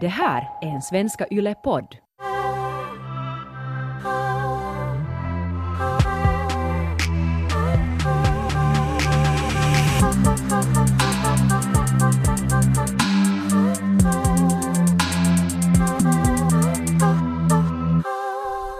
Det 0.00 0.08
här 0.08 0.48
är 0.60 0.68
en 0.68 0.82
Svenska 0.82 1.26
Yle-podd. 1.30 1.96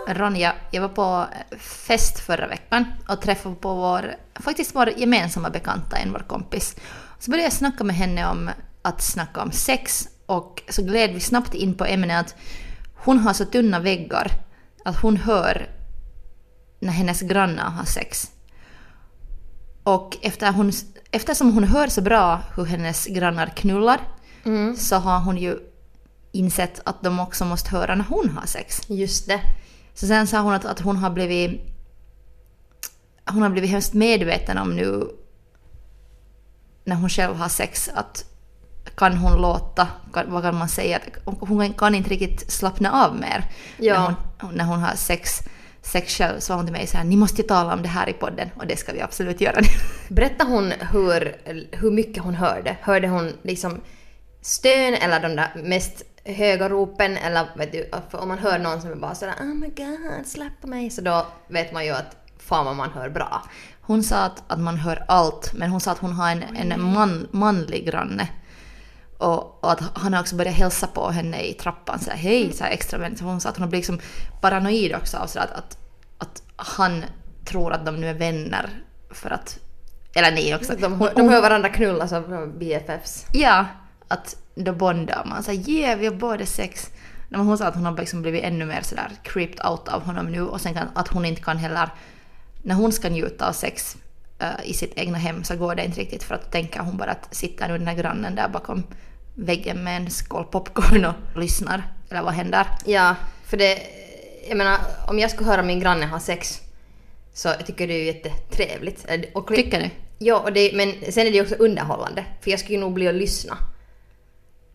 Ronja, 0.08 0.54
jag 0.70 0.82
var 0.82 0.88
på 0.88 1.26
fest 1.58 2.20
förra 2.20 2.46
veckan 2.46 2.84
och 3.08 3.20
träffade 3.20 3.54
på 3.54 3.74
vår, 3.74 4.14
faktiskt 4.34 4.74
vår 4.74 4.90
gemensamma 4.96 5.50
bekanta, 5.50 5.96
en 5.96 6.12
vår 6.12 6.24
kompis. 6.28 6.76
Så 7.18 7.30
började 7.30 7.46
jag 7.46 7.52
snacka 7.52 7.84
med 7.84 7.96
henne 7.96 8.26
om 8.26 8.50
att 8.82 9.02
snacka 9.02 9.42
om 9.42 9.52
sex 9.52 10.08
och 10.30 10.62
så 10.68 10.82
gled 10.82 11.14
vi 11.14 11.20
snabbt 11.20 11.54
in 11.54 11.74
på 11.74 11.84
ämnet 11.84 12.20
att 12.20 12.34
hon 12.94 13.18
har 13.18 13.32
så 13.32 13.44
tunna 13.44 13.80
väggar 13.80 14.32
att 14.84 14.96
hon 15.02 15.16
hör 15.16 15.68
när 16.80 16.92
hennes 16.92 17.20
grannar 17.20 17.70
har 17.70 17.84
sex. 17.84 18.30
Och 19.82 20.16
efter 20.22 20.52
hon, 20.52 20.72
eftersom 21.10 21.52
hon 21.52 21.64
hör 21.64 21.86
så 21.88 22.00
bra 22.00 22.42
hur 22.56 22.64
hennes 22.64 23.06
grannar 23.06 23.46
knullar 23.46 24.00
så 24.76 24.96
har 24.96 25.20
hon 25.20 25.36
ju 25.36 25.58
insett 26.32 26.80
att 26.84 27.02
de 27.02 27.20
också 27.20 27.44
måste 27.44 27.70
höra 27.70 27.94
när 27.94 28.04
hon 28.04 28.28
har 28.28 28.46
sex. 28.46 28.80
Just 28.88 29.26
det. 29.26 29.40
Så 29.94 30.06
sen 30.06 30.26
sa 30.26 30.40
hon 30.40 30.52
att, 30.52 30.64
att 30.64 30.80
hon 30.80 30.96
har 30.96 31.10
blivit 31.10 31.60
hon 33.26 33.42
har 33.42 33.50
blivit 33.50 33.70
hemskt 33.70 33.94
medveten 33.94 34.58
om 34.58 34.76
nu 34.76 35.08
när 36.84 36.96
hon 36.96 37.08
själv 37.08 37.36
har 37.36 37.48
sex 37.48 37.90
att 37.94 38.29
kan 39.00 39.16
hon 39.16 39.42
låta, 39.42 39.88
kan, 40.12 40.32
vad 40.32 40.42
kan 40.42 40.58
man 40.58 40.68
säga, 40.68 40.98
hon 41.24 41.74
kan 41.74 41.94
inte 41.94 42.10
riktigt 42.10 42.52
slappna 42.52 43.04
av 43.04 43.16
mer 43.16 43.44
Ja. 43.78 43.94
när, 43.94 44.14
hon, 44.46 44.54
när 44.54 44.64
hon 44.64 44.80
har 44.80 44.94
sex, 44.96 45.40
sex 45.82 46.14
själv. 46.14 46.38
Så 46.40 46.52
var 46.52 46.56
hon 46.56 46.66
till 46.66 46.72
mig 46.72 46.86
så 46.86 46.96
här, 46.96 47.04
ni 47.04 47.16
måste 47.16 47.42
ju 47.42 47.48
tala 47.48 47.74
om 47.74 47.82
det 47.82 47.88
här 47.88 48.08
i 48.08 48.12
podden 48.12 48.50
och 48.56 48.66
det 48.66 48.76
ska 48.76 48.92
vi 48.92 49.00
absolut 49.00 49.40
göra. 49.40 49.60
Berättar 50.08 50.44
hon 50.46 50.72
hur, 50.92 51.36
hur 51.72 51.90
mycket 51.90 52.22
hon 52.22 52.34
hörde? 52.34 52.76
Hörde 52.80 53.08
hon 53.08 53.32
liksom 53.42 53.80
stön 54.42 54.94
eller 54.94 55.20
de 55.20 55.36
där 55.36 55.50
mest 55.64 56.02
höga 56.24 56.68
ropen 56.68 57.16
eller 57.16 57.46
vet 57.56 57.72
du, 57.72 57.90
om 58.12 58.28
man 58.28 58.38
hör 58.38 58.58
någon 58.58 58.80
som 58.80 58.90
är 58.90 58.96
bara 58.96 59.14
sådär 59.14 59.34
oh 59.40 59.54
my 59.54 59.68
god 59.68 60.26
släpp 60.26 60.64
mig 60.64 60.90
så 60.90 61.00
då 61.00 61.26
vet 61.48 61.72
man 61.72 61.84
ju 61.84 61.90
att 61.90 62.16
fan 62.38 62.64
vad 62.64 62.76
man 62.76 62.90
hör 62.90 63.08
bra. 63.08 63.42
Hon 63.80 64.02
sa 64.02 64.16
att, 64.16 64.42
att 64.46 64.60
man 64.60 64.76
hör 64.76 65.04
allt, 65.08 65.52
men 65.54 65.70
hon 65.70 65.80
sa 65.80 65.92
att 65.92 65.98
hon 65.98 66.12
har 66.12 66.30
en, 66.30 66.42
en 66.42 66.82
man, 66.82 67.28
manlig 67.30 67.86
granne. 67.86 68.28
Och, 69.20 69.64
och 69.64 69.72
att 69.72 69.80
han 69.94 70.14
har 70.14 70.20
också 70.20 70.36
börjat 70.36 70.54
hälsa 70.54 70.86
på 70.86 71.10
henne 71.10 71.42
i 71.42 71.54
trappan 71.54 71.98
så 71.98 72.10
här, 72.10 72.16
hej, 72.16 72.52
så 72.52 72.64
här 72.64 72.70
extra 72.70 72.98
vänligt. 72.98 73.20
Hon 73.20 73.40
sa 73.40 73.48
att 73.48 73.56
hon 73.56 73.68
blivit 73.68 73.88
liksom 73.88 74.08
paranoid 74.40 74.94
också 74.94 75.16
av 75.16 75.26
så 75.26 75.38
att, 75.38 75.52
att, 75.52 75.78
att 76.18 76.42
han 76.56 77.04
tror 77.44 77.72
att 77.72 77.86
de 77.86 77.96
nu 77.96 78.08
är 78.08 78.14
vänner 78.14 78.70
för 79.10 79.30
att... 79.30 79.58
Eller 80.14 80.32
nej 80.32 80.54
också. 80.54 80.76
De, 80.76 80.92
Hon- 81.00 81.08
de 81.16 81.28
hör 81.28 81.42
varandra 81.42 81.68
knulla 81.68 82.08
som 82.08 82.52
BFFs. 82.58 83.26
Ja, 83.32 83.66
att 84.08 84.36
då 84.54 84.72
bondar 84.72 85.24
man. 85.24 85.42
Så 85.42 85.50
här, 85.50 85.70
yeah, 85.70 85.98
vi 85.98 86.06
har 86.06 86.14
både 86.14 86.46
sex. 86.46 86.90
Men 87.28 87.40
Hon 87.40 87.58
sa 87.58 87.66
att 87.66 87.74
hon 87.74 87.84
har 87.84 87.96
liksom 87.96 88.22
blivit 88.22 88.44
ännu 88.44 88.64
mer 88.64 88.82
sådär 88.82 89.12
creeped 89.22 89.66
out 89.66 89.88
av 89.88 90.02
honom 90.02 90.26
nu 90.26 90.42
och 90.42 90.60
sen 90.60 90.74
kan, 90.74 90.88
att 90.94 91.08
hon 91.08 91.24
inte 91.24 91.42
kan 91.42 91.58
heller, 91.58 91.88
när 92.62 92.74
hon 92.74 92.92
ska 92.92 93.08
njuta 93.08 93.48
av 93.48 93.52
sex 93.52 93.96
eh, 94.38 94.48
i 94.64 94.74
sitt 94.74 94.92
egna 94.96 95.18
hem 95.18 95.44
så 95.44 95.56
går 95.56 95.74
det 95.74 95.84
inte 95.84 96.00
riktigt 96.00 96.22
för 96.22 96.34
att 96.34 96.44
då 96.44 96.50
tänker 96.50 96.80
hon 96.80 96.96
bara 96.96 97.10
att 97.10 97.34
sitter 97.34 97.68
nu 97.68 97.78
den 97.78 97.88
här 97.88 97.94
grannen 97.94 98.34
där 98.34 98.48
bakom 98.48 98.82
väggen 99.34 99.84
med 99.84 99.96
en 99.96 100.10
skål 100.10 100.44
popcorn 100.44 101.04
och 101.04 101.38
lyssnar. 101.40 101.82
Eller 102.10 102.22
vad 102.22 102.34
händer? 102.34 102.66
Ja, 102.84 103.14
för 103.44 103.56
det... 103.56 103.78
Jag 104.48 104.58
menar, 104.58 104.78
om 105.08 105.18
jag 105.18 105.30
skulle 105.30 105.50
höra 105.50 105.62
min 105.62 105.80
granne 105.80 106.06
ha 106.06 106.20
sex 106.20 106.60
så 107.32 107.48
jag 107.48 107.66
tycker 107.66 107.88
det 107.88 107.94
är 107.94 108.04
jättetrevligt. 108.04 109.06
Och, 109.32 109.46
Tycker 109.46 109.80
du? 109.80 109.90
Ja, 110.18 110.38
och 110.38 110.52
det, 110.52 110.70
men 110.74 111.12
sen 111.12 111.26
är 111.26 111.30
det 111.30 111.40
också 111.40 111.54
underhållande. 111.54 112.24
För 112.40 112.50
jag 112.50 112.60
skulle 112.60 112.74
ju 112.74 112.80
nog 112.80 112.92
bli 112.92 113.08
och 113.08 113.14
lyssna. 113.14 113.52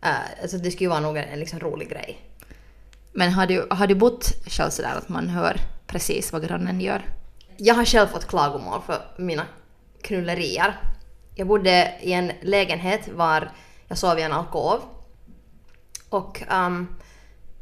Uh, 0.05 0.41
alltså 0.41 0.57
det 0.57 0.71
skulle 0.71 0.85
ju 0.85 0.89
vara 0.89 0.99
nog 0.99 1.17
en, 1.17 1.23
en 1.23 1.39
liksom 1.39 1.59
rolig 1.59 1.89
grej. 1.89 2.19
Men 3.13 3.31
har 3.31 3.47
du, 3.47 3.67
har 3.69 3.87
du 3.87 3.95
bott 3.95 4.33
själv 4.47 4.69
sådär 4.69 4.95
att 4.97 5.09
man 5.09 5.29
hör 5.29 5.59
precis 5.87 6.31
vad 6.33 6.47
grannen 6.47 6.81
gör? 6.81 7.01
Jag 7.57 7.75
har 7.75 7.85
själv 7.85 8.07
fått 8.07 8.27
klagomål 8.27 8.81
för 8.85 9.01
mina 9.17 9.45
knullerier. 10.01 10.79
Jag 11.35 11.47
bodde 11.47 11.93
i 12.01 12.13
en 12.13 12.31
lägenhet 12.41 13.09
var 13.13 13.51
jag 13.87 13.97
sov 13.97 14.19
i 14.19 14.21
en 14.21 14.33
alkov. 14.33 14.81
Och 16.09 16.43
um, 16.51 16.95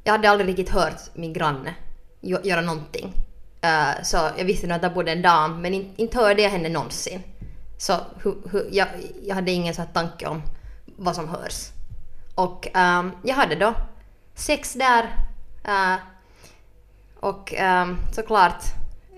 jag 0.04 0.12
hade 0.12 0.30
aldrig 0.30 0.50
riktigt 0.50 0.70
hört 0.70 1.02
min 1.14 1.34
granne 1.34 1.76
göra 2.22 2.62
någonting. 2.62 3.14
Uh, 3.66 4.04
så 4.04 4.18
jag 4.38 4.46
visste 4.46 4.68
nog 4.68 4.76
att 4.76 4.82
där 4.82 4.90
bodde 4.90 5.12
en 5.12 5.22
dam 5.22 5.62
men 5.62 5.74
in, 5.74 5.94
inte 5.96 6.18
hörde 6.18 6.42
jag 6.42 6.50
henne 6.50 6.70
någonsin. 6.70 7.24
Så 7.78 7.94
hu, 8.24 8.36
hu, 8.52 8.70
jag, 8.72 8.88
jag 9.24 9.36
hade 9.36 9.52
ingen 9.52 9.74
så 9.74 9.82
här 9.82 9.90
tanke 9.94 10.28
om 10.28 10.42
vad 10.86 11.16
som 11.16 11.30
hörs. 11.30 11.70
Och 12.36 12.68
um, 12.74 13.12
jag 13.24 13.36
hade 13.36 13.56
då 13.56 13.74
sex 14.36 14.74
där. 14.74 15.04
Uh, 15.68 15.96
och 17.20 17.54
um, 17.62 17.98
såklart 18.12 18.64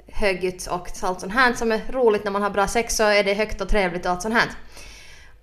högljutt 0.07 0.67
och 0.67 0.89
allt 1.01 1.21
sånt 1.21 1.33
här 1.33 1.53
som 1.53 1.71
är 1.71 1.81
roligt 1.89 2.23
när 2.23 2.31
man 2.31 2.41
har 2.41 2.49
bra 2.49 2.67
sex 2.67 2.95
så 2.95 3.03
är 3.03 3.23
det 3.23 3.33
högt 3.33 3.61
och 3.61 3.69
trevligt 3.69 4.05
och 4.05 4.11
allt 4.11 4.21
sånt 4.21 4.35
här. 4.35 4.49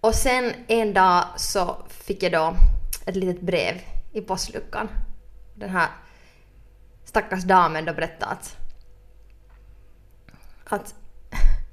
Och 0.03 0.15
sen 0.15 0.55
en 0.67 0.95
dag 0.95 1.25
så 1.37 1.87
fick 1.89 2.23
jag 2.23 2.33
då 2.33 2.57
ett 3.07 3.17
litet 3.17 3.43
brev 3.43 3.81
i 4.13 4.21
postluckan. 4.21 4.89
Den 5.55 5.71
här 5.71 5.89
stackars 7.05 7.45
damen 7.45 7.85
då 7.85 7.93
berättade 7.93 8.33
att, 8.33 8.57
att 10.65 10.95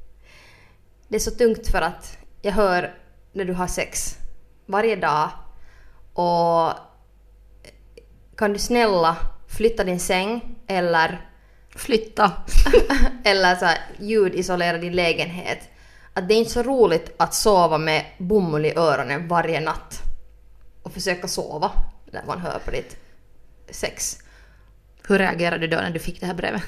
det 1.07 1.15
är 1.15 1.19
så 1.19 1.31
tungt 1.31 1.67
för 1.67 1.81
att 1.81 2.17
jag 2.41 2.51
hör 2.51 2.95
när 3.33 3.45
du 3.45 3.53
har 3.53 3.67
sex 3.67 4.17
varje 4.65 4.95
dag 4.95 5.29
och 6.13 6.73
kan 8.37 8.53
du 8.53 8.59
snälla 8.59 9.17
flytta 9.47 9.83
din 9.83 9.99
säng 9.99 10.55
eller 10.67 11.29
Flytta. 11.75 12.31
eller 13.23 13.55
så 13.55 13.65
här, 13.65 13.77
ljudisolera 13.99 14.77
din 14.77 14.93
lägenhet. 14.93 15.69
Att 16.13 16.27
det 16.27 16.33
är 16.33 16.37
inte 16.37 16.51
så 16.51 16.63
roligt 16.63 17.13
att 17.17 17.33
sova 17.33 17.77
med 17.77 18.05
bomull 18.17 18.65
i 18.65 18.73
öronen 18.75 19.27
varje 19.27 19.59
natt. 19.59 20.01
Och 20.83 20.93
försöka 20.93 21.27
sova 21.27 21.71
när 22.11 22.23
man 22.27 22.39
hör 22.39 22.59
på 22.65 22.71
ditt 22.71 22.97
sex. 23.69 24.17
Hur 25.07 25.17
reagerade 25.19 25.67
du 25.67 25.67
då 25.67 25.77
när 25.77 25.89
du 25.89 25.99
fick 25.99 26.19
det 26.19 26.25
här 26.25 26.33
brevet? 26.33 26.61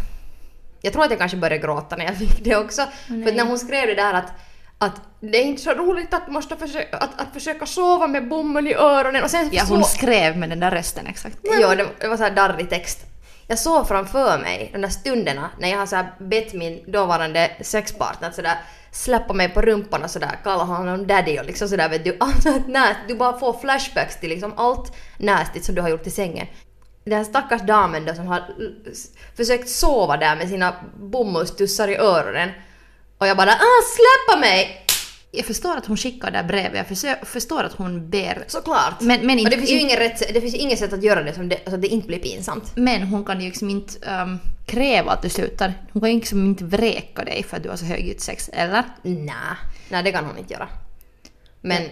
Jag 0.81 0.93
tror 0.93 1.03
att 1.03 1.09
jag 1.09 1.19
kanske 1.19 1.37
började 1.37 1.57
gråta 1.57 1.95
när 1.95 2.05
jag 2.05 2.17
fick 2.17 2.43
det 2.43 2.55
också. 2.55 2.87
För 3.07 3.27
att 3.27 3.35
när 3.35 3.45
hon 3.45 3.59
skrev 3.59 3.87
det 3.87 3.95
där 3.95 4.13
att, 4.13 4.31
att 4.77 5.01
det 5.19 5.37
är 5.37 5.43
inte 5.43 5.61
så 5.61 5.73
roligt 5.73 6.13
att, 6.13 6.27
måste 6.27 6.57
försöka, 6.57 6.97
att, 6.97 7.21
att 7.21 7.33
försöka 7.33 7.65
sova 7.65 8.07
med 8.07 8.27
bomull 8.27 8.67
i 8.67 8.73
öronen 8.73 9.23
och 9.23 9.31
sen 9.31 9.49
Ja, 9.51 9.63
hon 9.67 9.83
skrev 9.83 10.37
med 10.37 10.49
den 10.49 10.59
där 10.59 10.71
rösten 10.71 11.07
exakt. 11.07 11.37
Ja, 11.41 11.75
det, 11.75 11.87
det 11.99 12.07
var 12.07 12.17
så 12.17 12.23
här 12.23 12.31
darrig 12.31 12.69
text. 12.69 12.99
Jag 13.47 13.59
såg 13.59 13.87
framför 13.87 14.39
mig 14.39 14.69
de 14.73 14.81
där 14.81 14.89
stunderna 14.89 15.49
när 15.59 15.69
jag 15.69 15.77
har 15.77 15.85
så 15.85 16.05
bett 16.19 16.53
min 16.53 16.91
dåvarande 16.91 17.51
sexpartner 17.61 18.27
att 18.27 18.35
sådär 18.35 18.57
släppa 18.91 19.33
mig 19.33 19.49
på 19.49 19.61
rumpan 19.61 20.03
och 20.03 20.09
sådär 20.09 20.39
kalla 20.43 20.63
honom 20.63 21.07
daddy 21.07 21.39
och 21.39 21.45
liksom 21.45 21.69
sådär 21.69 21.89
vet 21.89 22.03
du, 22.03 22.17
allt 22.19 22.97
du 23.07 23.15
bara 23.15 23.39
får 23.39 23.53
flashbacks 23.53 24.19
till 24.19 24.29
liksom 24.29 24.53
allt 24.57 24.93
nästigt 25.17 25.65
som 25.65 25.75
du 25.75 25.81
har 25.81 25.89
gjort 25.89 26.07
i 26.07 26.11
sängen. 26.11 26.47
Den 27.03 27.17
här 27.17 27.23
stackars 27.23 27.61
damen 27.61 28.05
då 28.05 28.13
som 28.13 28.27
har 28.27 28.43
försökt 29.35 29.69
sova 29.69 30.17
där 30.17 30.35
med 30.35 30.49
sina 30.49 30.75
bomullstussar 30.99 31.87
i 31.87 31.95
öronen 31.95 32.49
och 33.17 33.27
jag 33.27 33.37
bara 33.37 33.51
ah 33.51 33.81
släppa 33.95 34.39
mig! 34.39 34.80
Jag 35.33 35.45
förstår 35.45 35.77
att 35.77 35.85
hon 35.85 35.97
skickar 35.97 36.31
det 36.31 36.37
här 36.37 36.47
brevet, 36.47 37.03
jag 37.03 37.27
förstår 37.27 37.63
att 37.63 37.73
hon 37.73 38.09
ber. 38.09 38.43
Såklart! 38.47 39.01
Men, 39.01 39.25
men, 39.25 39.35
och 39.35 39.39
inte, 39.39 39.49
det 39.49 39.57
finns 39.57 39.71
ju 39.71 39.79
ingen 39.79 39.97
rätt, 39.97 40.33
det 40.33 40.41
finns 40.41 40.55
inget 40.55 40.79
sätt 40.79 40.93
att 40.93 41.03
göra 41.03 41.23
det 41.23 41.33
som 41.33 41.49
det, 41.49 41.55
alltså 41.55 41.77
det 41.77 41.87
inte 41.87 42.07
blir 42.07 42.19
pinsamt. 42.19 42.71
men 42.75 43.03
hon 43.03 43.25
kan 43.25 43.41
ju 43.41 43.47
liksom 43.47 43.69
inte 43.69 44.05
ehm, 44.05 44.39
kräva 44.65 45.11
att 45.11 45.21
du 45.21 45.29
slutar. 45.29 45.73
Hon 45.93 46.01
kan 46.01 46.09
ju 46.09 46.15
liksom 46.15 46.45
inte 46.45 46.63
vräka 46.63 47.23
dig 47.23 47.43
för 47.43 47.57
att 47.57 47.63
du 47.63 47.69
har 47.69 47.75
så 47.75 47.85
högljutt 47.85 48.21
sex, 48.21 48.49
eller? 48.53 48.83
Nej, 49.01 49.35
nej 49.89 50.03
det 50.03 50.11
kan 50.11 50.25
hon 50.25 50.37
inte 50.37 50.53
göra. 50.53 50.67
Men, 51.61 51.83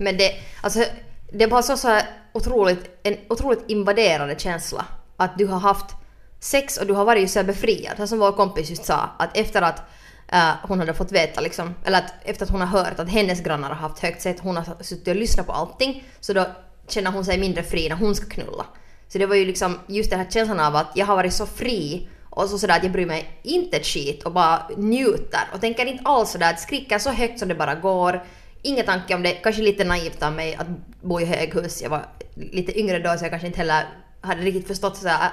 men 0.00 0.16
det, 0.16 0.32
alltså, 0.60 0.84
det 1.32 1.44
är 1.44 1.48
bara 1.48 1.62
så, 1.62 1.76
så 1.76 2.00
otroligt, 2.32 3.00
en 3.02 3.16
otroligt 3.28 3.64
invaderande 3.68 4.38
känsla 4.38 4.84
att 5.16 5.38
du 5.38 5.46
har 5.46 5.58
haft 5.58 5.94
sex 6.40 6.76
och 6.76 6.86
du 6.86 6.92
har 6.92 7.04
varit 7.04 7.30
så 7.30 7.44
befriad. 7.44 8.08
Som 8.08 8.18
vår 8.18 8.32
kompis 8.32 8.70
just 8.70 8.84
sa, 8.84 9.10
att 9.18 9.36
efter 9.36 9.62
att 9.62 9.82
eh, 10.28 10.50
hon 10.62 10.78
hade 10.78 10.94
fått 10.94 11.12
veta 11.12 11.40
liksom, 11.40 11.74
eller 11.84 11.98
att 11.98 12.14
efter 12.24 12.44
att 12.44 12.50
hon 12.50 12.60
har 12.60 12.78
hört 12.78 12.98
att 12.98 13.08
hennes 13.08 13.40
grannar 13.40 13.68
har 13.68 13.88
haft 13.88 13.98
högt 13.98 14.22
sätt, 14.22 14.40
hon 14.40 14.56
har 14.56 14.82
suttit 14.82 15.08
och 15.08 15.16
lyssnat 15.16 15.46
på 15.46 15.52
allting, 15.52 16.04
så 16.20 16.32
då 16.32 16.46
känner 16.88 17.10
hon 17.10 17.24
sig 17.24 17.38
mindre 17.38 17.62
fri 17.62 17.88
när 17.88 17.96
hon 17.96 18.14
ska 18.14 18.26
knulla. 18.26 18.66
Så 19.08 19.18
det 19.18 19.26
var 19.26 19.36
ju 19.36 19.44
liksom 19.44 19.78
just 19.86 20.10
den 20.10 20.18
här 20.18 20.30
känslan 20.30 20.60
av 20.60 20.76
att 20.76 20.92
jag 20.94 21.06
har 21.06 21.16
varit 21.16 21.32
så 21.32 21.46
fri 21.46 22.08
och 22.30 22.50
så 22.50 22.58
sådär 22.58 22.76
att 22.76 22.82
jag 22.82 22.92
bryr 22.92 23.06
mig 23.06 23.40
inte 23.42 23.76
ett 23.76 23.86
skit 23.86 24.22
och 24.22 24.32
bara 24.32 24.68
njuter 24.76 25.40
och 25.54 25.60
tänker 25.60 25.86
inte 25.86 26.04
alls 26.04 26.30
sådär 26.30 26.50
att 26.50 26.60
skrika 26.60 26.98
så 26.98 27.10
högt 27.10 27.38
som 27.38 27.48
det 27.48 27.54
bara 27.54 27.74
går. 27.74 28.24
ingen 28.62 28.86
tanke 28.86 29.14
om 29.14 29.22
det. 29.22 29.32
Kanske 29.32 29.62
lite 29.62 29.84
naivt 29.84 30.22
av 30.22 30.32
mig 30.32 30.54
att 30.54 30.66
bo 31.02 31.20
i 31.20 31.24
höghus. 31.24 31.82
Jag 31.82 31.90
var 31.90 32.06
lite 32.34 32.80
yngre 32.80 32.98
då 32.98 33.18
så 33.18 33.24
jag 33.24 33.30
kanske 33.30 33.46
inte 33.46 33.58
heller 33.58 33.84
hade 34.20 34.40
riktigt 34.40 34.66
förstått 34.66 34.96
sådär 34.96 35.18
um, 35.18 35.30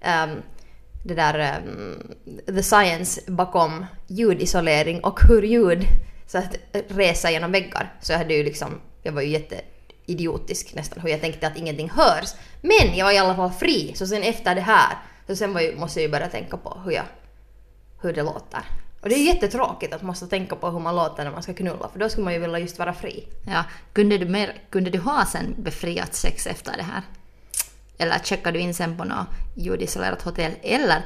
äh, 0.00 0.22
ähm, 0.22 0.42
det 1.02 1.14
där 1.14 1.62
um, 1.66 2.14
the 2.46 2.62
science 2.62 3.20
bakom 3.26 3.86
ljudisolering 4.06 5.00
och 5.04 5.20
hur 5.20 5.42
ljud 5.42 5.86
så 6.26 6.38
att 6.38 6.56
eh, 6.72 6.82
resa 6.88 7.30
genom 7.30 7.52
väggar. 7.52 7.94
Så 8.00 8.12
jag 8.12 8.18
hade 8.18 8.34
ju 8.34 8.42
liksom, 8.42 8.80
jag 9.02 9.12
var 9.12 9.22
ju 9.22 9.28
jätteidiotisk 9.28 10.74
nästan 10.74 11.00
hur 11.00 11.08
jag 11.08 11.20
tänkte 11.20 11.46
att 11.46 11.56
ingenting 11.56 11.90
hörs. 11.90 12.34
Men 12.60 12.96
jag 12.96 13.04
var 13.04 13.12
i 13.12 13.18
alla 13.18 13.36
fall 13.36 13.50
fri, 13.50 13.92
så 13.94 14.06
sen 14.06 14.22
efter 14.22 14.54
det 14.54 14.60
här, 14.60 14.96
så 15.26 15.36
sen 15.36 15.52
var 15.54 15.60
ju, 15.60 15.76
måste 15.76 16.00
jag 16.00 16.06
ju 16.06 16.12
börja 16.12 16.28
tänka 16.28 16.56
på 16.56 16.78
hur 16.84 16.92
jag, 16.92 17.04
hur 18.02 18.12
det 18.12 18.22
låter. 18.22 18.60
Och 19.00 19.08
det 19.08 19.14
är 19.14 19.18
ju 19.18 19.26
jättetråkigt 19.26 19.94
att 19.94 20.02
man 20.02 20.06
måste 20.06 20.26
tänka 20.26 20.56
på 20.56 20.70
hur 20.70 20.80
man 20.80 20.96
låter 20.96 21.24
när 21.24 21.30
man 21.30 21.42
ska 21.42 21.54
knulla, 21.54 21.88
för 21.92 21.98
då 21.98 22.08
skulle 22.08 22.24
man 22.24 22.32
ju 22.32 22.38
vilja 22.38 22.58
just 22.58 22.78
vara 22.78 22.92
fri. 22.92 23.28
Ja, 23.46 23.64
kunde 23.92 24.18
du, 24.18 24.28
mer, 24.28 24.62
kunde 24.70 24.90
du 24.90 24.98
ha 24.98 25.26
sen 25.26 25.54
befriat 25.58 26.14
sex 26.14 26.46
efter 26.46 26.76
det 26.76 26.82
här? 26.82 27.02
Eller 27.98 28.18
checkade 28.18 28.58
du 28.58 28.62
in 28.62 28.74
sen 28.74 28.96
på 28.96 29.04
något 29.04 29.26
ljudisolerat 29.54 30.22
hotell? 30.22 30.52
Eller 30.62 31.02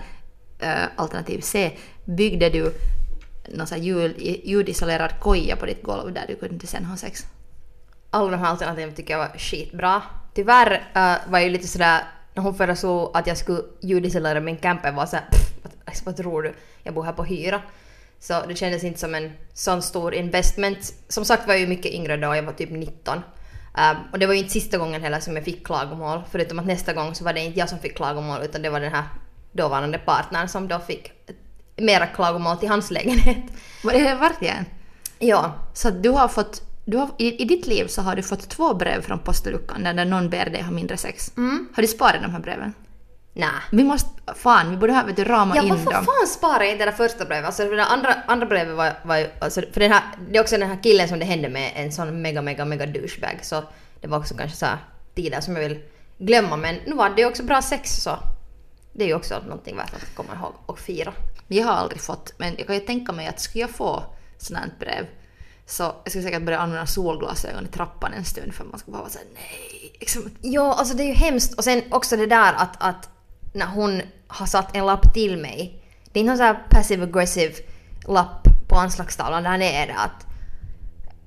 äh, 0.59 0.85
alternativ 0.97 1.41
C, 1.41 1.77
byggde 2.05 2.51
du 2.51 2.73
någon 3.49 3.67
sån 3.67 3.83
ljud, 3.83 4.15
ljudisolerad 4.45 5.21
koja 5.21 5.57
på 5.57 5.67
ditt 5.67 5.83
golv 5.83 6.13
där 6.13 6.25
du 6.29 6.37
kunde 6.37 6.67
sen 6.67 6.85
ha 6.85 6.97
sex? 6.97 7.27
Alla 8.11 8.31
de 8.31 8.37
här 8.37 8.51
alternativen 8.51 8.95
tycker 8.95 9.15
jag 9.15 9.19
var 9.19 9.39
skitbra. 9.39 10.03
Tyvärr 10.35 10.73
äh, 10.95 11.31
var 11.31 11.39
jag 11.39 11.45
ju 11.45 11.51
lite 11.51 11.69
sådär, 11.69 12.05
när 12.35 12.43
hon 12.43 12.55
föreslog 12.55 13.11
att 13.15 13.27
jag 13.27 13.37
skulle 13.37 13.63
ljudisolera 13.81 14.41
min 14.41 14.57
camper 14.57 14.93
var 14.93 15.07
såhär 15.07 15.25
pff, 15.31 15.73
alltså, 15.85 16.05
vad 16.05 16.17
tror 16.17 16.43
du? 16.43 16.55
Jag 16.83 16.95
bor 16.95 17.03
här 17.03 17.13
på 17.13 17.25
hyra. 17.25 17.63
Så 18.19 18.43
det 18.49 18.55
kändes 18.55 18.85
inte 18.85 19.01
som 19.01 19.15
en 19.15 19.33
sån 19.55 19.83
stor 19.83 20.15
investment. 20.15 20.95
Som 21.09 21.25
sagt 21.25 21.47
var 21.47 21.55
jag 21.55 21.61
ju 21.61 21.67
mycket 21.67 21.93
yngre 21.93 22.17
då, 22.17 22.37
jag 22.37 22.43
var 22.43 22.53
typ 22.53 22.71
19. 22.71 23.23
Um, 23.77 23.97
och 24.13 24.19
det 24.19 24.27
var 24.27 24.35
ju 24.35 24.41
inte 24.41 24.53
sista 24.53 24.79
gången 24.79 25.03
heller 25.03 25.21
som 25.21 25.37
jag 25.37 25.45
fick 25.45 25.67
klagomål, 25.67 26.23
förutom 26.31 26.59
att 26.59 26.67
nästa 26.67 26.93
gång 26.93 27.15
så 27.15 27.25
var 27.25 27.33
det 27.33 27.41
inte 27.41 27.59
jag 27.59 27.69
som 27.69 27.79
fick 27.79 27.97
klagomål 27.97 28.43
utan 28.43 28.63
det 28.63 28.71
var 28.71 28.81
den 28.81 28.93
här 28.93 29.05
dåvarande 29.53 29.99
partnern 29.99 30.49
som 30.49 30.69
då 30.69 30.79
fick 30.79 31.13
mera 31.77 32.07
klagomål 32.07 32.57
till 32.57 32.69
hans 32.69 32.91
lägenhet. 32.91 33.45
Var 33.85 33.93
det 33.93 34.15
verkligen? 34.15 34.65
Ja. 35.19 35.55
Så 35.75 35.91
du 35.91 36.11
har 36.11 36.29
fått, 36.29 36.63
du 36.85 36.97
har, 36.97 37.11
i, 37.19 37.43
i 37.43 37.45
ditt 37.45 37.67
liv 37.67 37.87
så 37.87 38.03
har 38.03 38.17
du 38.17 38.23
fått 38.23 38.49
två 38.49 38.75
brev 38.75 39.03
från 39.03 39.19
postluckan 39.19 39.83
där 39.85 40.05
någon 40.05 40.31
ber 40.31 40.51
dig 40.51 40.63
ha 40.63 40.71
mindre 40.71 40.97
sex. 40.97 41.33
Mm. 41.37 41.69
Har 41.75 41.83
du 41.83 41.89
sparat 41.89 42.23
de 42.23 42.33
här 42.33 42.41
breven? 42.41 42.75
Nej. 43.39 43.51
Vi 43.73 43.85
måste, 43.85 44.09
fan, 44.37 44.71
vi 44.71 44.77
borde 44.77 44.93
ha 44.93 45.03
vet 45.05 45.17
du, 45.17 45.25
rama 45.25 45.57
Ja, 45.57 45.63
in 45.63 45.69
varför 45.69 45.91
dem. 45.91 46.05
fan 46.05 46.27
sparar 46.27 46.61
jag 46.61 46.73
inte 46.73 46.85
det 46.85 46.91
där 46.91 46.97
första 46.97 47.25
brevet? 47.25 47.47
Alltså 47.47 47.63
för 47.63 47.77
det 47.77 47.85
andra, 47.85 48.15
andra 48.27 48.47
brevet 48.47 48.77
var, 48.77 48.93
var 49.05 49.17
ju, 49.17 49.27
alltså, 49.41 49.63
för 49.73 49.81
den 49.81 49.93
här, 49.93 50.03
det 50.31 50.39
är 50.39 50.43
också 50.43 50.59
den 50.59 50.69
här 50.69 50.83
killen 50.83 51.09
som 51.09 51.19
det 51.19 51.25
hände 51.25 51.49
med, 51.49 51.73
en 51.75 51.93
sån 51.93 52.23
mega, 52.23 52.43
mega, 52.43 52.65
mega 52.65 52.87
douchebag. 52.87 53.39
Så 53.43 53.65
det 54.01 54.09
var 54.09 54.19
också 54.19 54.35
kanske 54.35 54.57
så 54.57 54.67
här 54.67 54.79
tider 55.15 55.41
som 55.41 55.57
jag 55.57 55.63
vill 55.69 55.81
glömma. 56.19 56.57
Men 56.57 56.77
nu 56.87 56.95
var 56.95 57.11
det 57.11 57.21
ju 57.23 57.29
också 57.29 57.43
bra 57.43 57.63
sex 57.63 58.03
så 58.03 58.19
det 58.93 59.05
är 59.05 59.09
ju 59.09 59.15
också 59.15 59.39
någonting 59.43 59.77
värt 59.77 59.95
att 59.95 60.15
komma 60.15 60.35
ihåg 60.35 60.53
och 60.67 60.79
fira. 60.79 61.13
Jag 61.49 61.67
har 61.67 61.73
aldrig 61.75 62.01
fått, 62.01 62.33
men 62.39 62.55
jag 62.59 62.67
kan 62.67 62.77
ju 62.77 62.81
tänka 62.81 63.13
mig 63.13 63.27
att 63.27 63.41
skulle 63.41 63.63
jag 63.63 63.71
få 63.71 64.03
sånt 64.39 64.59
här 64.61 64.71
brev 64.79 65.07
så 65.67 65.83
jag 65.83 66.11
skulle 66.11 66.25
säkert 66.25 66.43
börja 66.43 66.59
använda 66.59 66.87
solglasögon 66.87 67.65
i 67.65 67.69
trappan 67.69 68.13
en 68.13 68.25
stund 68.25 68.55
för 68.55 68.65
man 68.65 68.79
ska 68.79 68.91
bara 68.91 69.01
vara 69.01 69.11
såhär 69.11 69.27
nej. 69.35 69.97
Liksom. 70.01 70.31
Ja, 70.43 70.75
alltså 70.75 70.97
det 70.97 71.03
är 71.03 71.07
ju 71.07 71.13
hemskt. 71.15 71.55
Och 71.59 71.65
sen 71.65 71.83
också 71.91 72.17
det 72.17 72.27
där 72.27 72.53
att, 72.53 72.77
att 72.83 73.09
när 73.57 73.67
hon 73.67 74.03
har 74.29 74.47
satt 74.47 74.77
en 74.77 74.87
lapp 74.87 75.15
till 75.15 75.37
mig. 75.37 75.83
Det 76.13 76.19
är 76.19 76.21
inte 76.21 76.31
någon 76.31 76.37
sån 76.37 76.47
här 76.47 76.67
passive 76.71 77.05
aggressive 77.05 77.55
lapp 78.09 78.49
på 78.69 78.77
anslagstavlan 78.77 79.43
där 79.43 79.59
nere 79.59 79.95
att 79.95 80.27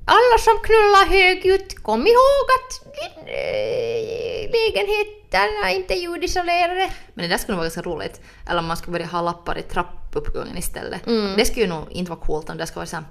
alla 0.06 0.38
som 0.40 0.58
knullar 0.64 1.06
högljutt, 1.10 1.84
kom 1.84 2.08
ihåg 2.08 2.46
att 2.58 2.72
din 3.00 3.28
äh, 3.28 4.52
lägenheter 4.52 5.66
är 5.66 5.76
inte 5.76 5.94
ljudisolerade. 5.94 6.92
Men 7.14 7.24
det 7.24 7.30
där 7.30 7.38
skulle 7.38 7.56
nog 7.56 7.60
vara 7.60 7.66
ganska 7.66 7.82
roligt. 7.82 8.22
Eller 8.50 8.60
om 8.60 8.66
man 8.66 8.78
skulle 8.78 8.92
börja 8.92 9.06
ha 9.06 9.22
lappar 9.22 9.58
i 9.58 9.62
trappuppgången 9.62 10.58
istället. 10.58 11.08
Mm. 11.08 11.38
Det 11.38 11.46
skulle 11.46 11.66
ju 11.66 11.72
nog 11.72 11.92
inte 11.92 12.12
vara 12.12 12.20
coolt 12.20 12.50
om 12.50 12.58
det 12.58 12.68
skulle 12.68 12.80
vara 12.80 12.88
såhär 12.88 13.06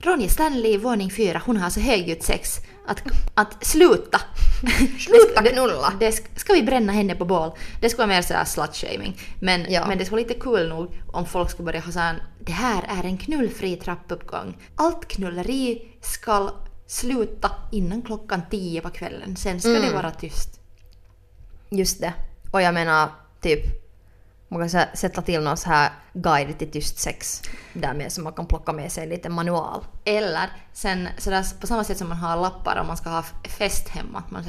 Ronja 0.00 0.28
Stanley, 0.28 0.78
våning 0.78 1.10
fyra, 1.10 1.42
hon 1.46 1.56
har 1.56 1.70
så 1.70 1.80
högljutt 1.80 2.22
sex. 2.22 2.58
Att, 2.88 3.02
att 3.34 3.64
sluta! 3.66 4.20
Sluta 4.98 5.40
Det- 5.42 5.50
knulla. 5.50 5.92
Det, 6.00 6.10
sk- 6.10 6.38
ska 6.38 6.52
vi 6.52 6.62
bränna 6.62 6.92
henne 6.92 7.14
på 7.14 7.24
bål? 7.24 7.50
Det 7.80 7.88
skulle 7.88 8.06
vara 8.06 8.16
mer 8.16 8.22
sådär 8.22 8.44
slut-shaming. 8.44 9.20
Men, 9.40 9.66
Ja. 9.72 9.86
men 9.88 9.98
det 9.98 10.04
skulle 10.04 10.22
vara 10.22 10.28
lite 10.28 10.40
kul 10.40 10.68
nog 10.68 10.94
om 11.12 11.26
folk 11.26 11.50
skulle 11.50 11.66
börja 11.66 11.80
ha 11.80 11.92
såhär 11.92 12.22
Det 12.40 12.52
här 12.52 12.82
är 12.88 13.04
en 13.04 13.18
knullfri 13.18 13.76
trappuppgång. 13.76 14.56
Allt 14.76 15.08
knulleri 15.08 15.82
ska 16.00 16.50
sluta 16.86 17.50
innan 17.72 18.02
klockan 18.02 18.42
tio 18.50 18.80
på 18.80 18.90
kvällen. 18.90 19.36
Sen 19.36 19.60
ska 19.60 19.70
Mm. 19.70 19.82
det 19.82 19.92
vara 19.94 20.10
tyst. 20.10 20.60
Just 21.70 22.00
det. 22.00 22.12
Och 22.52 22.62
jag 22.62 22.74
menar 22.74 23.08
typ 23.40 23.60
man 24.48 24.60
kan 24.60 24.68
sä- 24.68 24.94
sätta 24.96 25.22
till 25.22 25.40
någon 25.40 25.56
så 25.56 25.68
här 25.68 25.90
guide 26.12 26.58
till 26.58 26.70
tyst 26.70 26.98
sex 26.98 27.42
därmed 27.72 28.12
så 28.12 28.20
man 28.20 28.32
kan 28.32 28.46
plocka 28.46 28.72
med 28.72 28.92
sig 28.92 29.06
lite 29.06 29.28
manual. 29.28 29.84
Eller 30.04 30.46
sen 30.72 31.08
sådär, 31.18 31.44
på 31.60 31.66
samma 31.66 31.84
sätt 31.84 31.98
som 31.98 32.08
man 32.08 32.18
har 32.18 32.36
lappar 32.36 32.76
om 32.80 32.86
man 32.86 32.96
ska 32.96 33.10
ha 33.10 33.22
fest 33.58 33.88
hemma. 33.88 34.18
Att, 34.18 34.30
man, 34.30 34.44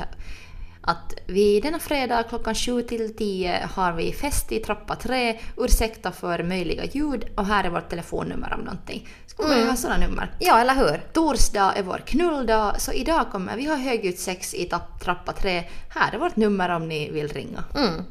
att 0.81 1.13
vi 1.28 1.60
denna 1.60 1.80
fredag 1.80 2.24
klockan 2.24 2.56
7 2.56 2.81
till 2.81 3.16
10 3.18 3.69
har 3.74 3.94
vi 3.94 4.13
fest 4.13 4.51
i 4.51 4.60
trappa 4.60 4.96
3. 4.96 5.40
Ursäkta 5.57 6.12
för 6.12 6.44
möjliga 6.44 6.86
ljud 6.86 7.25
och 7.38 7.46
här 7.46 7.63
är 7.63 7.69
vårt 7.69 7.90
telefonnummer 7.90 8.54
om 8.54 8.60
någonting. 8.60 9.07
Ska 9.25 9.48
vi 9.48 9.68
ha 9.68 9.75
sådana 9.75 10.07
nummer? 10.07 10.36
Ja, 10.40 10.60
eller 10.60 10.75
hur? 10.75 11.04
Torsdag 11.13 11.74
är 11.75 11.84
vår 11.84 12.01
knulldag 12.06 12.75
så 12.78 12.92
idag 12.92 13.31
kommer 13.31 13.56
vi 13.57 13.66
ha 13.66 13.75
högljutt 13.75 14.19
sex 14.19 14.54
i 14.54 14.69
trappa 15.04 15.34
3. 15.34 15.63
Här 15.90 16.13
är 16.13 16.18
vårt 16.19 16.36
nummer 16.36 16.69
om 16.69 16.88
ni 16.88 17.12
vill 17.12 17.28
ringa. 17.28 17.63
Mm. 17.75 18.04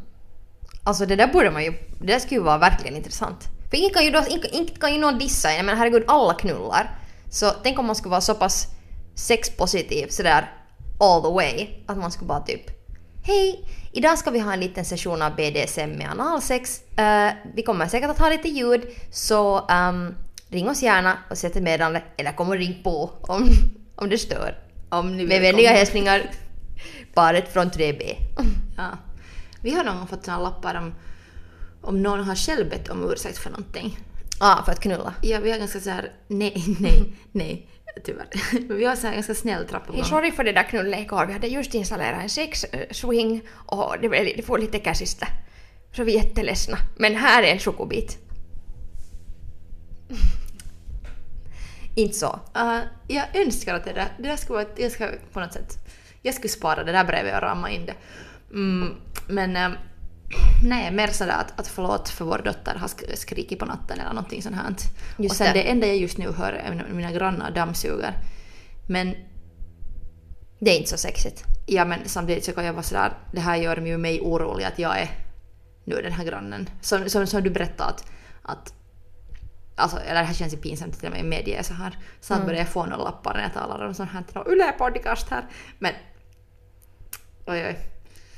Alltså 0.85 1.07
det 1.07 1.17
där 1.17 1.27
borde 1.27 1.51
man 1.51 1.65
ju, 1.65 1.73
det 2.01 2.07
där 2.07 2.19
skulle 2.19 2.41
ju 2.41 2.45
vara 2.45 2.59
verkligen 2.59 2.97
intressant. 2.97 3.49
För 3.71 3.77
ingen 3.77 3.91
kan 3.91 4.05
ju, 4.05 4.11
då, 4.11 4.25
inte, 4.31 4.49
inte 4.49 4.81
kan 4.81 4.93
ju 4.93 4.99
någon 4.99 5.19
dissa 5.19 5.51
en, 5.51 5.67
men 5.67 5.79
herregud 5.79 6.05
alla 6.07 6.35
knullar. 6.35 6.99
Så 7.31 7.51
tänk 7.63 7.79
om 7.79 7.87
man 7.87 7.97
skulle 7.97 8.11
vara 8.11 8.21
så 8.21 8.35
pass 8.35 8.67
sexpositiv 9.15 10.07
sådär 10.09 10.53
all 11.01 11.23
the 11.23 11.29
way 11.29 11.69
att 11.87 11.99
man 11.99 12.11
skulle 12.11 12.29
bara 12.29 12.41
typ 12.41 12.79
Hej! 13.23 13.65
Idag 13.93 14.19
ska 14.19 14.31
vi 14.31 14.39
ha 14.39 14.53
en 14.53 14.61
liten 14.61 14.85
session 14.85 15.23
av 15.23 15.37
BDSM 15.37 15.91
med 15.91 16.11
analsex. 16.11 16.83
Eh, 16.97 17.33
vi 17.55 17.63
kommer 17.63 17.87
säkert 17.87 18.11
att 18.11 18.19
ha 18.19 18.29
lite 18.29 18.49
ljud 18.49 18.83
så 19.11 19.67
ehm, 19.69 20.15
ring 20.49 20.69
oss 20.69 20.83
gärna 20.83 21.19
och 21.31 21.39
sätt 21.39 21.57
ett 21.57 21.63
meddelande 21.63 22.03
eller 22.17 22.33
kom 22.33 22.49
och 22.49 22.57
ring 22.57 22.81
på 22.83 23.11
om, 23.21 23.49
om 23.97 24.09
det 24.09 24.19
stör. 24.19 24.59
Om 24.89 25.17
ni 25.17 25.27
Med 25.27 25.41
vänliga 25.41 25.71
hälsningar 25.71 26.31
paret 27.15 27.53
från 27.53 27.71
3B. 27.71 28.15
Ja. 28.77 28.89
Vi 29.63 29.71
har 29.71 29.85
någon 29.85 29.97
gång 29.97 30.07
fått 30.07 30.25
såna 30.25 30.39
lappar 30.39 30.75
om, 30.75 30.95
om 31.83 32.03
någon 32.03 32.25
har 32.25 32.35
själv 32.35 32.71
bett 32.71 32.89
om 32.89 33.11
ursäkt 33.13 33.39
för 33.39 33.51
någonting. 33.51 33.99
Ah, 34.41 34.65
för 34.65 34.73
att 34.73 34.81
knulla. 34.81 35.15
Ja, 35.23 35.41
vi 35.41 35.51
har 35.51 35.59
ganska 35.59 35.81
så 35.81 35.91
här, 35.91 36.13
nej, 36.29 36.65
nej, 36.81 37.17
nej, 37.33 37.69
tyvärr. 38.05 38.29
Men 38.69 38.77
vi 38.79 38.85
har 38.85 38.97
så 38.97 39.07
här 39.07 39.15
ganska 39.15 39.35
snäll 39.35 39.67
trappuppgång. 39.67 39.97
Hej, 39.97 40.05
sorry 40.05 40.33
för 40.33 40.45
det 40.45 40.53
där 40.53 40.63
knulllet 40.63 41.01
igår. 41.01 41.27
Vi 41.27 41.33
hade 41.33 41.47
just 41.47 41.75
installerat 41.75 42.23
en 42.23 42.29
sex-swing 42.29 43.41
och 43.51 43.95
det, 44.03 44.09
blev, 44.09 44.25
det 44.37 44.43
får 44.43 44.59
lite 44.59 44.79
käsistä. 44.79 45.29
Så 45.97 46.05
vi 46.05 46.17
är 46.17 46.25
jätteledsna. 46.25 46.79
Men 46.97 47.15
här 47.15 47.43
är 47.43 47.53
en 47.53 47.59
chokobit. 47.59 48.19
Inte 51.95 52.15
så. 52.15 52.41
Uh, 52.57 52.81
jag 53.09 53.37
önskar 53.37 53.75
att 53.75 53.85
det 53.85 53.93
där, 53.93 54.09
det 54.19 54.29
där 54.29 54.37
skulle 54.37 54.59
vara, 54.59 54.69
jag 54.77 54.93
ska 54.93 55.11
på 55.33 55.41
något 55.41 55.53
sätt, 55.53 55.79
jag 56.23 56.35
skulle 56.35 56.49
spara 56.49 56.85
det 56.85 56.93
där 56.93 57.05
brevet 57.05 57.35
och 57.35 57.43
ramma 57.43 57.71
in 57.71 57.87
det. 57.87 57.95
Mm, 58.51 58.95
men 59.29 59.57
eh, 59.57 59.71
nej, 60.65 60.93
mer 60.93 61.09
sådär 61.09 61.33
att, 61.41 61.61
att 61.61 61.69
förlåt 61.69 62.09
för 62.09 62.25
vår 62.25 62.39
dotter 62.39 62.75
har 62.75 62.89
sk- 62.89 63.15
skrikit 63.17 63.59
på 63.59 63.65
natten 63.65 64.01
eller 64.01 64.13
någonting 64.13 64.43
sånt 64.43 64.57
här. 64.57 64.75
Just 65.19 65.31
och 65.31 65.37
sen 65.37 65.47
det. 65.47 65.53
det. 65.53 65.71
enda 65.71 65.87
jag 65.87 65.97
just 65.97 66.19
nu 66.19 66.33
hör 66.33 66.53
är 66.53 66.71
mina, 66.71 66.85
mina 66.93 67.13
grannar 67.13 67.51
dammsuger. 67.51 68.13
Men 68.89 69.15
Det 70.61 70.71
är 70.71 70.77
inte 70.77 70.91
så 70.91 70.97
sexigt. 70.97 71.45
Ja 71.67 71.85
men 71.85 71.99
samtidigt 72.05 72.45
så 72.45 72.53
kan 72.53 72.65
jag 72.65 72.73
vara 72.73 72.83
sådär, 72.83 73.13
det 73.33 73.41
här 73.41 73.57
gör 73.57 73.77
ju 73.77 73.99
mig 73.99 74.21
orolig 74.21 74.65
att 74.65 74.79
jag 74.79 75.01
är 75.01 75.11
nu 75.85 76.01
den 76.03 76.13
här 76.13 76.25
grannen. 76.25 76.71
Som, 76.81 77.09
som, 77.09 77.27
som 77.27 77.43
du 77.43 77.51
berättade 77.51 77.91
att, 77.91 78.05
att 78.43 78.75
Alltså, 79.77 79.99
eller 79.99 80.21
det 80.21 80.27
här 80.27 80.35
känns 80.35 80.53
ju 80.53 80.57
pinsamt 80.57 80.99
till 80.99 81.09
och 81.09 81.15
med 81.15 81.25
medge 81.25 81.63
så 81.63 81.75
här. 81.75 81.99
Snart 82.21 82.45
börjar 82.45 82.59
jag 82.59 82.69
få 82.69 82.85
några 82.87 83.05
lappar 83.05 83.35
när 83.35 83.43
jag 83.43 83.53
talar 83.53 83.87
om 83.87 83.95
sånt 83.95 84.11
här 84.11 84.23
till 84.23 84.35
någon 84.35 84.47
Yle-podcast 84.47 85.31
här. 85.31 85.45
Men... 85.79 85.93
Oj 87.47 87.65
oj. 87.67 87.79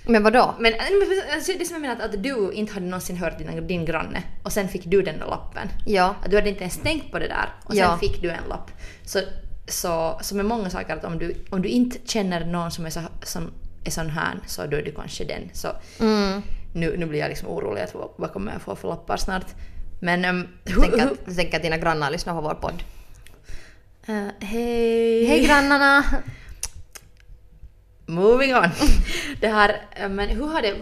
Men 0.04 0.22
vadå? 0.22 0.54
Men 0.58 0.72
men, 0.72 1.34
alltså, 1.34 1.52
det 1.58 1.64
som 1.64 1.74
jag 1.74 1.80
menar 1.80 2.04
att, 2.04 2.22
du 2.22 2.52
inte 2.52 2.72
hade 2.74 2.86
någonsin 2.86 3.16
hört 3.16 3.38
din, 3.38 3.66
din 3.66 3.84
granne 3.84 4.22
och 4.42 4.52
sen 4.52 4.68
fick 4.68 4.84
du 4.84 5.02
den 5.02 5.18
där 5.18 5.26
lappen. 5.26 5.68
Ja. 5.86 6.14
Att 6.24 6.30
du 6.30 6.36
hade 6.36 6.48
inte 6.48 6.60
ens 6.60 6.76
tänkt 6.78 7.12
på 7.12 7.18
det 7.18 7.28
där 7.28 7.48
och 7.64 7.70
sen 7.74 7.78
Ja. 7.82 7.98
fick 7.98 8.22
du 8.22 8.30
en 8.30 8.48
lapp. 8.48 8.70
Så, 9.04 9.20
så, 9.68 10.18
så 10.22 10.34
med 10.36 10.44
många 10.44 10.70
saker 10.70 10.96
att 10.96 11.04
om 11.04 11.18
du, 11.18 11.34
om 11.50 11.62
du 11.62 11.68
inte 11.68 11.98
känner 12.04 12.44
någon 12.44 12.70
som 12.70 12.86
är, 12.86 12.90
så, 12.90 13.00
som 13.22 13.50
är 13.84 13.90
sån 13.90 14.10
här 14.10 14.34
så 14.46 14.66
då 14.66 14.76
är 14.76 14.82
du 14.82 14.92
kanske 14.92 15.24
den. 15.24 15.50
Så 15.52 15.68
Mm. 16.00 16.42
nu, 16.74 16.96
nu 16.96 17.06
blir 17.06 17.20
jag 17.20 17.28
liksom 17.28 17.48
orolig 17.48 17.82
att 17.82 17.94
vad, 17.94 18.08
vad 18.16 18.32
kommer 18.32 18.52
jag 18.52 18.62
få 18.62 18.76
för 18.76 18.88
lappar 18.88 19.16
snart. 19.16 19.46
Men 20.00 20.24
um, 20.24 20.48
Jag 20.64 20.80
tänker 20.82 21.06
att, 21.06 21.36
tänker 21.36 21.56
att 21.56 21.62
dina 21.62 21.76
grannar 21.76 22.10
lyssnar 22.10 22.34
på 22.34 22.40
vår 22.40 22.54
podd. 22.54 22.82
Eh, 24.06 24.26
hej! 24.46 25.24
Hej 25.24 25.44
grannarna! 25.46 26.04
Moving 28.10 28.54
on. 28.54 28.68
det 29.40 29.48
här, 29.48 29.82
eh, 29.96 30.08
men 30.08 30.28
hur 30.28 30.46
har 30.46 30.62
det... 30.62 30.74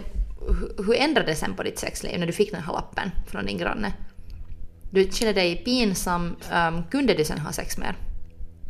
Hur, 0.77 0.95
ändrades 0.95 1.39
det 1.39 1.45
sen 1.45 1.55
på 1.55 1.63
ditt 1.63 1.79
sexliv 1.79 2.19
när 2.19 2.27
du 2.27 2.33
fick 2.33 2.51
den 2.51 2.63
här 2.63 2.73
lappen 2.73 3.11
från 3.27 3.45
din 3.45 3.57
granne? 3.57 3.93
Du 4.91 5.09
kände 5.11 5.33
dig 5.33 5.55
pinsam. 5.55 6.35
Um, 6.53 6.83
kunde 6.91 7.13
du 7.13 7.25
sen 7.25 7.39
ha 7.39 7.51
sex 7.51 7.77
mer? 7.77 7.95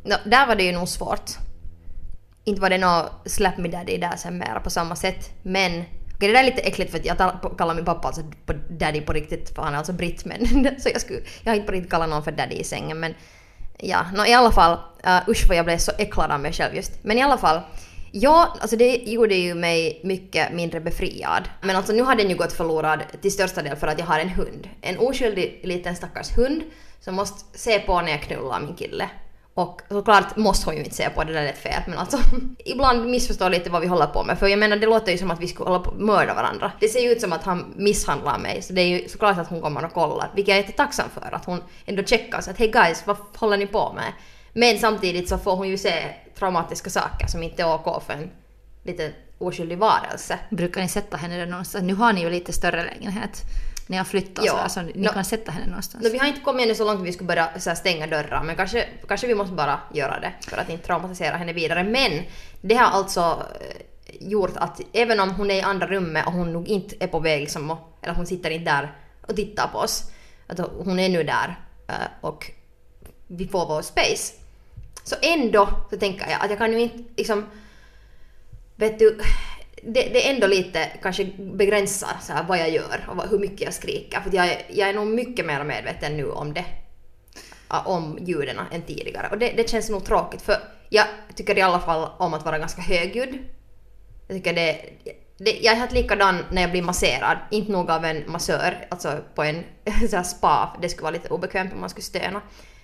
No, 0.04 0.16
där 0.26 0.48
var 0.48 0.56
det 0.56 0.64
ju 0.64 0.72
nog 0.72 0.88
svårt. 0.88 1.32
Inte 2.44 2.62
var 2.62 2.70
det 2.70 2.78
något 2.78 3.12
slap 3.26 3.58
me 3.58 3.68
daddy 3.68 3.98
där 3.98 4.16
sen 4.16 4.38
mera 4.38 4.60
på 4.60 4.70
samma 4.70 4.96
sätt. 4.96 5.30
Men 5.44 5.84
okej, 6.16 6.28
det 6.28 6.34
där 6.34 6.40
är 6.40 6.44
lite 6.44 6.62
äckligt 6.62 6.92
för 6.92 7.00
att 7.00 7.06
jag 7.06 7.18
kallar 7.58 7.76
min 7.76 7.86
pappa 7.86 8.08
alltså 8.08 8.24
på 8.46 8.54
daddy 8.70 9.02
på 9.02 9.14
riktigt 9.14 9.56
för 9.56 9.62
han 9.62 9.74
är 9.74 9.78
alltså 9.78 9.94
britt 9.94 10.26
men 10.26 10.46
så 10.80 10.90
jag 10.90 11.02
skulle, 11.02 11.20
jag 11.44 11.52
har 11.52 11.56
inte 11.56 11.68
på 11.68 11.72
riktigt 11.72 11.92
kallat 11.92 12.10
någon 12.10 12.24
för 12.24 12.32
daddy 12.32 12.56
i 12.56 12.64
sängen 12.64 13.00
men 13.00 13.14
ja, 13.78 14.06
no, 14.14 14.26
i 14.26 14.34
alla 14.34 14.52
fall, 14.52 14.78
uh, 15.08 15.30
usch 15.30 15.48
vad 15.48 15.58
jag 15.58 15.66
blev 15.66 15.78
så 15.78 15.92
äcklad 15.98 16.32
av 16.32 16.40
mig 16.40 16.54
själv 16.54 16.76
just. 16.76 17.04
Men 17.04 17.18
i 17.18 17.22
alla 17.22 17.38
fall, 17.38 17.62
ja, 18.12 18.58
alltså 18.62 18.76
det 18.76 18.96
gjorde 18.96 19.36
ju 19.36 19.54
mig 19.54 20.00
mycket 20.04 20.54
mindre 20.54 20.80
befriad. 20.80 21.50
Men 21.62 21.76
alltså 21.76 21.94
nu 21.94 22.02
har 22.02 22.16
den 22.16 22.30
ju 22.30 22.36
gått 22.36 22.54
förlorad 22.54 23.00
till 23.22 23.32
största 23.32 23.62
del 23.62 23.76
för 23.76 23.88
att 23.88 24.00
jag 24.00 24.06
har 24.06 24.20
en 24.20 24.30
hund. 24.30 24.70
En 24.82 24.98
oskyldig 24.98 25.60
liten 25.64 25.96
stackars 25.96 26.38
hund 26.38 26.64
som 27.00 27.16
måste 27.16 27.60
se 27.60 27.80
på 27.80 28.02
när 28.02 28.12
jag 28.12 28.22
knullar 28.22 28.60
min 28.60 28.76
kille. 28.76 29.10
Och 29.54 29.82
såklart 29.90 30.38
måste 30.38 30.66
hon 30.66 30.76
ju 30.76 30.84
inte 30.84 30.96
se 30.96 31.10
på 31.10 31.24
det 31.24 31.34
där 31.34 31.44
lät 31.44 31.58
fel 31.58 31.82
men 31.88 31.98
alltså 31.98 32.18
ibland 32.66 33.10
missförstår 33.10 33.50
lite 33.50 33.70
vad 33.70 33.82
vi 33.82 33.88
håller 33.88 34.06
på 34.06 34.24
med 34.24 34.40
för 34.40 34.48
jag 34.48 34.60
menar 34.60 34.78
det 34.78 34.86
låter 34.88 35.12
ju 35.12 35.18
som 35.18 35.32
att 35.32 35.40
vi 35.40 35.48
skulle 35.48 35.70
hålla 35.70 35.84
på 35.84 35.92
att 35.92 36.00
mörda 36.00 36.34
varandra. 36.34 36.72
Det 36.80 36.88
ser 36.88 37.00
ju 37.00 37.12
ut 37.12 37.22
som 37.22 37.34
att 37.34 37.44
han 37.44 37.74
misshandlar 37.76 38.40
mig 38.40 38.62
så 38.62 38.74
det 38.74 38.82
är 38.82 38.88
ju 38.88 39.10
såklart 39.10 39.38
att 39.38 39.50
hon 39.50 39.62
kommer 39.62 39.86
och 39.86 39.94
kollar 39.94 40.32
vilket 40.36 40.50
jag 40.50 40.58
är 40.58 40.62
jättetacksam 40.62 41.10
för 41.10 41.36
att 41.36 41.46
hon 41.46 41.64
ändå 41.86 42.04
checkar 42.04 42.42
så 42.42 42.52
att 42.52 42.58
hej 42.58 42.68
guys 42.68 43.04
vad 43.08 43.18
håller 43.36 43.58
ni 43.58 43.68
på 43.68 43.94
med? 43.94 44.14
Men 44.54 44.80
samtidigt 44.80 45.30
så 45.30 45.38
får 45.38 45.56
hon 45.56 45.68
ju 45.70 45.78
se 45.78 46.04
traumatiska 46.40 46.90
saker 46.90 47.28
som 47.28 47.44
inte 47.44 47.62
är 47.62 47.74
OK 47.76 48.04
för 48.04 48.14
en 48.14 48.30
lite 48.84 49.12
oskyldig 49.38 49.78
varelse. 49.78 50.40
Brukar 50.50 50.82
ni 50.82 50.88
sätta 50.90 51.18
henne 51.18 51.38
där 51.38 51.46
någonstans? 51.46 51.84
Nu 51.84 51.94
har 51.96 52.14
ni 52.14 52.22
ju 52.22 52.30
lite 52.30 52.54
större 52.54 52.84
lägenhet. 52.84 53.42
Ni 53.88 53.98
har 53.98 54.04
flyttat 54.06 54.46
Ja. 54.46 54.52
så, 54.52 54.58
här, 54.58 54.68
så 54.68 54.82
ni 54.82 54.92
No. 54.96 55.10
kan 55.14 55.26
sätta 55.26 55.52
henne 55.52 55.66
någonstans. 55.68 56.04
No, 56.04 56.10
vi 56.10 56.18
har 56.18 56.28
inte 56.28 56.40
kommit 56.40 56.66
ännu 56.66 56.76
så 56.76 56.86
långt 56.86 57.00
att 57.00 57.06
vi 57.08 57.14
skulle 57.14 57.28
börja 57.28 57.50
så 57.60 57.70
här, 57.70 57.76
stänga 57.76 58.08
dörrar 58.08 58.44
men 58.44 58.56
kanske, 58.56 58.86
kanske 59.08 59.28
vi 59.28 59.36
måste 59.36 59.54
bara 59.54 59.80
göra 59.94 60.20
det 60.20 60.34
för 60.42 60.58
att 60.58 60.70
inte 60.70 60.86
traumatisera 60.86 61.38
henne 61.38 61.54
vidare. 61.54 61.84
Men 61.84 62.12
det 62.62 62.76
har 62.76 62.86
alltså 62.86 63.46
eh, 63.62 63.76
gjort 64.20 64.52
att 64.58 64.82
även 64.94 65.20
om 65.20 65.30
hon 65.36 65.52
är 65.52 65.56
i 65.56 65.62
andra 65.62 65.88
rummet 65.88 66.28
och 66.28 66.34
hon 66.34 66.54
nog 66.54 66.68
inte 66.68 66.96
är 67.00 67.08
på 67.08 67.20
väg 67.20 67.40
liksom, 67.42 67.78
eller 68.02 68.14
hon 68.14 68.26
sitter 68.28 68.50
inte 68.50 68.72
där 68.72 68.94
och 69.28 69.36
tittar 69.36 69.68
på 69.68 69.78
oss. 69.78 70.04
Att 70.48 70.60
hon 70.60 71.00
är 71.00 71.10
nu 71.10 71.24
där 71.24 71.60
eh, 71.88 71.96
och 72.22 72.52
vi 73.28 73.48
får 73.48 73.66
vår 73.68 73.82
space. 73.82 74.34
Så 75.10 75.16
ändå 75.22 75.70
så 75.90 75.98
tänker 75.98 76.30
jag 76.30 76.42
att 76.44 76.50
jag 76.50 76.58
kan 76.60 76.74
ju 76.74 76.80
inte 76.80 77.04
liksom 77.18 77.46
vet 78.76 79.00
du, 79.00 79.20
det, 79.84 80.02
det 80.14 80.28
är 80.28 80.34
ändå 80.34 80.48
lite 80.48 80.92
kanske 81.02 81.26
begränsar 81.38 82.18
så 82.22 82.34
här, 82.34 82.44
vad 82.44 82.60
jag 82.60 82.70
gör 82.70 83.06
och 83.10 83.18
vad, 83.18 83.30
hur 83.30 83.40
mycket 83.40 83.62
jag 83.62 83.74
skriker. 83.74 84.20
För 84.22 84.36
jag, 84.36 84.48
är- 84.48 84.62
jag 84.70 84.90
är 84.90 84.94
nog 84.94 85.08
mycket 85.08 85.46
mer 85.46 85.64
medveten 85.64 86.18
nu 86.18 86.30
om 86.32 86.54
det. 86.54 86.66
Om 87.68 88.18
ljuden 88.22 88.60
än 88.72 88.82
tidigare. 88.82 89.28
Och 89.32 89.38
det, 89.38 89.52
det 89.58 89.70
känns 89.70 89.90
nog 89.90 90.06
tråkigt 90.06 90.42
för 90.42 90.56
jag 90.90 91.06
tycker 91.36 91.58
i 91.58 91.62
alla 91.62 91.80
fall 91.80 92.10
om 92.18 92.34
att 92.34 92.46
vara 92.46 92.60
ganska 92.60 92.82
högljudd. 92.82 93.38
Jag 94.28 94.38
tycker 94.38 94.54
det, 94.54 94.82
det 95.38 95.52
jag 95.52 95.74
är 95.74 95.78
helt 95.78 95.92
likadan 95.92 96.46
när 96.52 96.62
jag 96.62 96.72
blir 96.72 96.82
masserad. 96.82 97.38
Inte 97.52 97.72
nog 97.72 97.92
av 97.92 98.06
en 98.06 98.32
massör, 98.32 98.88
alltså 98.92 99.18
på 99.36 99.44
en 99.44 99.64
så 100.10 100.16
här 100.16 100.24
spa. 100.24 100.78
Det 100.82 100.90
skulle 100.90 101.04
vara 101.04 101.14
lite 101.14 101.30
obekvämt 101.30 101.74
om 101.74 101.80
man 101.80 101.90
skulle 101.90 102.04
stöna. 102.04 102.42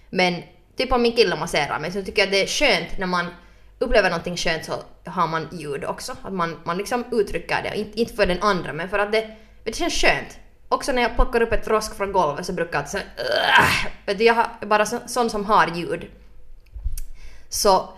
Men 0.09 0.43
typ 0.77 0.91
om 0.91 1.01
min 1.01 1.15
kille 1.15 1.35
masserar 1.35 1.79
mig 1.79 1.91
så 1.91 2.01
tycker 2.01 2.21
jag 2.21 2.31
det 2.31 2.41
är 2.41 2.47
skönt 2.47 2.97
när 2.97 3.07
man 3.07 3.25
upplever 3.79 4.09
någonting 4.09 4.37
skönt 4.37 4.65
så 4.65 4.73
har 5.05 5.27
man 5.27 5.47
ljud 5.51 5.85
också. 5.85 6.15
Att 6.21 6.33
man, 6.33 6.59
man 6.63 6.77
liksom 6.77 7.05
uttrycker 7.11 7.61
det. 7.63 7.77
Inte, 7.77 7.99
inte 7.99 8.13
för 8.13 8.25
den 8.25 8.41
andra 8.41 8.73
men 8.73 8.89
för 8.89 8.99
att 8.99 9.11
det, 9.11 9.29
det 9.63 9.75
känns 9.75 9.93
skönt. 9.93 10.39
Också 10.69 10.91
när 10.91 11.01
jag 11.01 11.15
plockar 11.15 11.41
upp 11.41 11.51
ett 11.51 11.65
frosk 11.65 11.97
från 11.97 12.11
golvet 12.11 12.45
så 12.45 12.53
brukar 12.53 12.79
jag 12.79 12.89
så, 12.89 12.97
"Ugh!" 12.97 13.87
vet 14.05 14.17
du, 14.17 14.23
jag 14.23 14.45
är 14.61 14.65
bara 14.65 14.85
så, 14.85 14.99
sån 15.05 15.29
som 15.29 15.45
har 15.45 15.67
ljud. 15.67 16.07
Så 17.49 17.89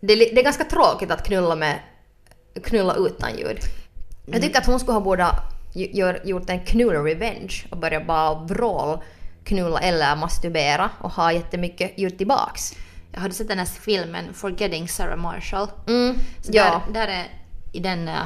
det, 0.00 0.14
det 0.14 0.38
är 0.38 0.44
ganska 0.44 0.64
tråkigt 0.64 1.10
att 1.10 1.26
knulla 1.26 1.56
med 1.56 1.78
knulla 2.64 2.94
utan 2.94 3.38
ljud. 3.38 3.58
Jag 4.26 4.42
tycker 4.42 4.58
att 4.58 4.66
hon 4.66 4.80
skulle 4.80 4.92
ha 4.92 5.00
borde 5.00 5.26
gjort 6.24 6.50
en 6.50 6.60
knull-revenge 6.60 7.66
och 7.70 7.76
börjat 7.78 8.06
bara 8.06 8.34
vrål 8.34 8.98
knulla 9.48 9.78
eller 9.80 10.16
masturbera 10.16 10.90
och 11.00 11.10
ha 11.12 11.32
jättemycket 11.32 11.98
ljud 11.98 12.18
tillbaks. 12.18 12.72
Jag 13.12 13.20
hade 13.20 13.34
sett 13.34 13.48
den 13.48 13.58
här 13.58 13.66
filmen 13.66 14.34
Forgetting 14.34 14.88
Sarah 14.88 15.16
Marshall. 15.16 15.68
Mm, 15.86 16.14
Så 16.42 16.50
ja. 16.54 16.82
där, 16.86 16.92
där 17.06 17.08
är 17.08 17.26
i 17.72 17.80
den 17.80 18.08
uh, 18.08 18.24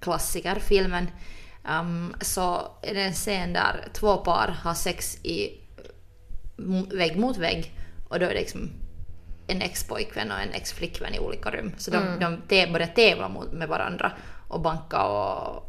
klassikerfilmen 0.00 1.06
um, 1.80 2.14
så 2.20 2.60
är 2.82 2.94
det 2.94 3.02
en 3.02 3.12
scen 3.12 3.52
där 3.52 3.88
två 3.92 4.16
par 4.16 4.48
har 4.62 4.74
sex 4.74 5.24
i 5.24 5.60
vägg 6.92 7.18
mot 7.18 7.36
vägg 7.36 7.72
och 8.08 8.18
då 8.20 8.26
är 8.26 8.30
det 8.30 8.40
liksom 8.40 8.70
en 9.46 9.62
ex-pojkvän 9.62 10.30
och 10.32 10.40
en 10.40 10.52
ex-flickvän 10.52 11.14
i 11.14 11.18
olika 11.18 11.50
rum. 11.50 11.72
Så 11.78 11.90
de, 11.90 11.96
Mm. 11.96 12.20
de 12.20 12.36
te- 12.48 12.72
börjar 12.72 12.86
tävla 12.86 13.28
mot, 13.28 13.52
med 13.52 13.68
varandra 13.68 14.12
och 14.48 14.60
banka 14.60 15.02
och 15.02 15.67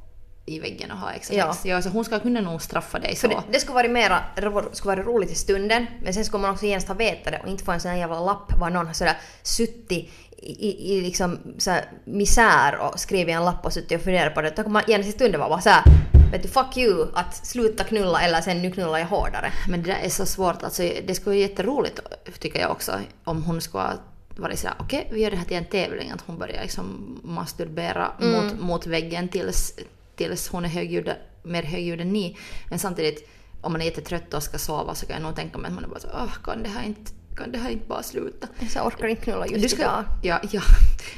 i 0.50 0.60
väggen 0.60 0.92
och 0.92 0.98
ha 0.98 1.12
extra 1.12 1.36
Ja. 1.36 1.56
Ja, 1.64 1.82
så 1.82 1.90
hon 1.90 2.06
ska 2.06 2.20
kunna 2.20 2.42
nog 2.42 2.62
straffa 2.62 3.00
dig 3.00 3.16
så. 3.16 3.28
Det, 3.28 3.36
det 3.52 3.60
skulle 3.60 3.76
varit 3.76 3.92
mera, 3.92 4.24
skulle 4.72 4.96
vara 4.96 5.06
roligt 5.06 5.32
i 5.32 5.36
stunden, 5.36 5.86
men 6.04 6.14
sen 6.14 6.26
skulle 6.26 6.42
man 6.42 6.52
också 6.52 6.66
genast 6.66 6.88
ha 6.88 6.96
vetat 6.96 7.34
det 7.34 7.40
och 7.44 7.50
inte 7.50 7.64
få 7.64 7.72
en 7.72 7.80
sån 7.80 7.92
här 7.92 7.98
jävla 7.98 8.20
lapp 8.20 8.60
var 8.60 8.70
någon 8.70 8.88
har 8.88 8.94
sådär 8.94 9.18
suttit 9.44 10.10
i, 10.42 10.96
i, 10.98 11.02
liksom 11.02 11.40
så 11.58 11.76
misär 12.06 12.78
och 12.78 13.00
skrivit 13.00 13.36
en 13.36 13.46
lapp 13.46 13.66
och 13.66 13.74
suttit 13.74 13.98
och 13.98 14.04
funderat 14.04 14.36
på 14.36 14.42
det. 14.42 14.54
Då 14.56 14.64
kommer 14.64 14.74
man 14.74 14.84
genast 14.88 15.10
i 15.10 15.12
stunden 15.12 15.40
vara 15.40 15.50
bara 15.50 15.62
såhär 15.62 15.84
vet 16.32 16.44
du 16.44 16.48
fuck 16.48 16.78
you 16.78 17.08
att 17.14 17.48
sluta 17.48 17.84
knulla 17.84 18.22
eller 18.22 18.42
sen 18.42 18.62
nu 18.62 18.72
knullar 18.72 18.98
jag 18.98 19.06
hårdare. 19.06 19.52
Men 19.70 19.84
det 19.84 19.90
där 19.90 20.00
är 20.04 20.10
så 20.10 20.26
svårt. 20.26 20.64
Alltså, 20.64 20.84
det 21.08 21.16
skulle 21.16 21.36
vara 21.36 21.48
jätteroligt 21.50 22.00
tycker 22.40 22.60
jag 22.60 22.72
också 22.72 22.92
om 23.24 23.44
hon 23.44 23.62
skulle 23.62 23.84
ha 23.84 23.94
varit 24.40 24.60
sådär 24.60 24.76
okej 24.80 25.08
vi 25.12 25.22
gör 25.22 25.32
det 25.32 25.38
här 25.38 25.46
till 25.46 25.58
en 25.58 25.66
tävling 25.66 26.12
att 26.12 26.24
hon 26.28 26.38
börjar 26.38 26.62
liksom 26.62 27.20
masturbera 27.24 28.12
mot, 28.20 28.60
mot 28.60 28.88
väggen 28.88 29.28
tills, 29.28 29.76
tills 30.20 30.48
hon 30.50 30.66
är 30.66 30.70
högljudd, 30.70 31.12
mer 31.44 31.64
högljudd 31.64 32.02
än 32.02 32.14
ni. 32.14 32.38
Men 32.70 32.80
samtidigt 32.80 33.30
om 33.62 33.72
man 33.72 33.82
är 33.82 33.86
jättetrött 33.86 34.34
och 34.34 34.44
ska 34.44 34.58
sova 34.58 34.96
så 34.96 35.06
kan 35.06 35.14
jag 35.16 35.24
nog 35.24 35.36
tänka 35.36 35.58
mig 35.58 35.68
att 35.70 35.76
man 35.76 35.84
är 35.84 35.88
bara 35.88 36.00
så 36.00 36.08
åh 36.14 36.34
kan 36.44 36.64
det 36.64 36.70
här 36.70 36.84
inte, 36.86 37.12
kan 37.38 37.52
det 37.52 37.58
här 37.58 37.70
inte 37.70 37.88
bara 37.88 38.04
sluta? 38.04 38.48
Jag 38.76 38.86
orkar 38.86 39.08
inte 39.08 39.22
knulla 39.24 39.48
just 39.48 39.62
Du, 39.64 39.70
ska, 39.70 39.82
idag. 39.82 40.04
ja, 40.24 40.40
ja. 40.52 40.62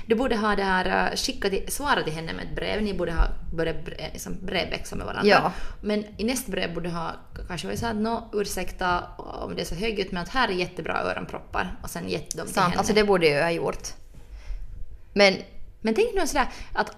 du 0.08 0.16
borde 0.16 0.36
ha 0.38 0.56
det 0.56 0.64
här, 0.64 1.10
äh, 1.12 1.16
skicka 1.16 1.50
till, 1.50 1.64
svara 1.68 2.04
till 2.04 2.14
henne 2.14 2.34
med 2.34 2.46
ett 2.46 2.56
brev. 2.56 2.82
Ni 2.84 2.94
borde 2.94 3.12
ha 3.12 3.26
börjat 3.54 3.76
bre- 3.76 4.14
liksom 4.14 4.38
brevväxla 4.42 4.98
med 4.98 5.06
varandra. 5.06 5.30
Ja. 5.30 5.52
Men 5.82 6.06
i 6.18 6.24
nästa 6.24 6.52
brev 6.52 6.74
borde 6.74 6.90
ha 6.90 7.12
kanske 7.48 7.68
varit 7.68 7.80
såhär, 7.80 7.94
nå 7.94 8.30
ursäkta 8.34 9.04
om 9.18 9.56
det 9.56 9.62
är 9.62 9.66
så 9.66 9.76
högljutt 9.76 10.12
men 10.12 10.24
att 10.24 10.30
här 10.30 10.48
är 10.48 10.54
jättebra 10.54 11.02
öronproppar 11.02 11.80
och 11.84 11.90
sen 11.90 12.10
gett 12.10 12.38
dem 12.38 12.46
till 12.46 12.56
Sant, 12.56 12.68
henne. 12.68 12.78
alltså 12.78 12.94
det 12.94 13.04
borde 13.04 13.28
jag 13.28 13.44
ha 13.44 13.52
gjort. 13.52 13.88
Men 15.14 15.36
Men 15.84 15.94
tänk 15.96 16.14
nu 16.16 16.28
sådär 16.28 16.48
att, 16.74 16.92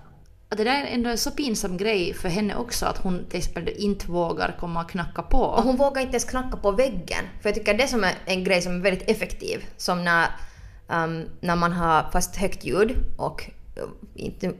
att 0.53 0.57
det 0.57 0.63
där 0.63 0.83
är 0.83 0.87
ändå 0.87 1.09
en 1.09 1.17
så 1.17 1.31
pinsam 1.31 1.77
grej 1.77 2.13
för 2.13 2.29
henne 2.29 2.55
också 2.55 2.85
att 2.85 2.97
hon 2.97 3.25
till 3.29 3.37
exempel 3.37 3.73
inte 3.77 4.11
vågar 4.11 4.55
komma 4.59 4.83
och 4.83 4.89
knacka 4.89 5.21
på. 5.21 5.37
Och 5.37 5.63
hon 5.63 5.75
vågar 5.75 6.01
inte 6.01 6.13
ens 6.13 6.25
knacka 6.25 6.57
på 6.57 6.71
väggen. 6.71 7.23
För 7.41 7.49
jag 7.49 7.55
tycker 7.55 7.73
det 7.73 7.87
som 7.87 8.03
är 8.03 8.13
en 8.25 8.43
grej 8.43 8.61
som 8.61 8.75
är 8.75 8.79
väldigt 8.79 9.09
effektiv, 9.09 9.65
som 9.77 10.03
när, 10.03 10.27
um, 10.87 11.25
när 11.39 11.55
man 11.55 11.71
har 11.71 12.11
fast 12.11 12.35
högt 12.35 12.65
ljud 12.65 12.95
och 13.17 13.49
uh, 13.77 13.83
inte, 14.15 14.47
uh, 14.47 14.53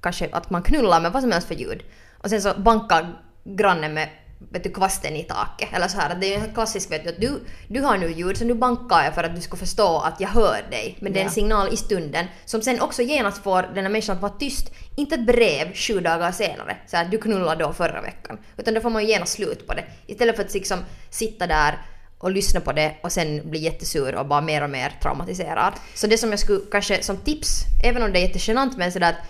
kanske 0.00 0.28
att 0.32 0.50
man 0.50 0.62
knullar 0.62 1.00
med 1.00 1.12
vad 1.12 1.22
som 1.22 1.32
helst 1.32 1.48
för 1.48 1.54
ljud. 1.54 1.82
Och 2.18 2.30
sen 2.30 2.42
så 2.42 2.54
bankar 2.58 3.22
grannen 3.44 3.94
med 3.94 4.08
vet 4.38 4.64
du, 4.64 4.70
kvasten 4.70 5.16
i 5.16 5.22
taket. 5.22 5.68
Eller 5.72 5.88
så 5.88 5.98
här, 5.98 6.10
att 6.10 6.20
det 6.20 6.34
är 6.34 6.40
en 6.40 6.54
klassisk 6.54 6.90
vet 6.90 7.04
du, 7.04 7.10
att 7.10 7.20
du, 7.20 7.44
du 7.68 7.80
har 7.80 7.98
nu 7.98 8.12
ljud 8.12 8.36
så 8.36 8.44
nu 8.44 8.54
bankar 8.54 9.04
jag 9.04 9.14
för 9.14 9.24
att 9.24 9.34
du 9.34 9.40
ska 9.40 9.56
förstå 9.56 9.98
att 9.98 10.20
jag 10.20 10.28
hör 10.28 10.62
dig. 10.70 10.98
Men 11.00 11.12
det 11.12 11.20
är 11.20 11.24
en 11.24 11.30
signal 11.30 11.72
i 11.72 11.76
stunden 11.76 12.26
som 12.44 12.62
sen 12.62 12.80
också 12.80 13.02
genast 13.02 13.42
får 13.42 13.62
den 13.62 13.84
här 13.84 13.90
människan 13.90 14.16
att 14.16 14.22
vara 14.22 14.32
tyst. 14.32 14.72
Inte 14.96 15.14
ett 15.14 15.26
brev 15.26 15.74
sju 15.74 16.00
dagar 16.00 16.32
senare, 16.32 16.76
så 16.86 16.96
här, 16.96 17.04
du 17.04 17.18
knullade 17.18 17.64
då 17.64 17.72
förra 17.72 18.00
veckan. 18.00 18.38
Utan 18.56 18.74
då 18.74 18.80
får 18.80 18.90
man 18.90 19.02
ju 19.02 19.08
genast 19.08 19.32
slut 19.32 19.66
på 19.66 19.74
det. 19.74 19.84
Istället 20.06 20.36
för 20.36 20.44
att 20.44 20.54
liksom 20.54 20.78
sitta 21.10 21.46
där 21.46 21.78
och 22.18 22.30
lyssna 22.30 22.60
på 22.60 22.72
det 22.72 22.94
och 23.02 23.12
sen 23.12 23.50
bli 23.50 23.58
jättesur 23.58 24.14
och 24.14 24.26
bara 24.26 24.40
mer 24.40 24.62
och 24.62 24.70
mer 24.70 24.92
traumatiserad. 25.02 25.72
Så 25.94 26.06
det 26.06 26.18
som 26.18 26.30
jag 26.30 26.38
skulle 26.38 26.60
kanske 26.70 27.02
som 27.02 27.16
tips, 27.16 27.62
även 27.84 28.02
om 28.02 28.12
det 28.12 28.18
är 28.18 28.26
jättegenant 28.26 28.76
men 28.76 28.92
sådär 28.92 29.08
att 29.08 29.28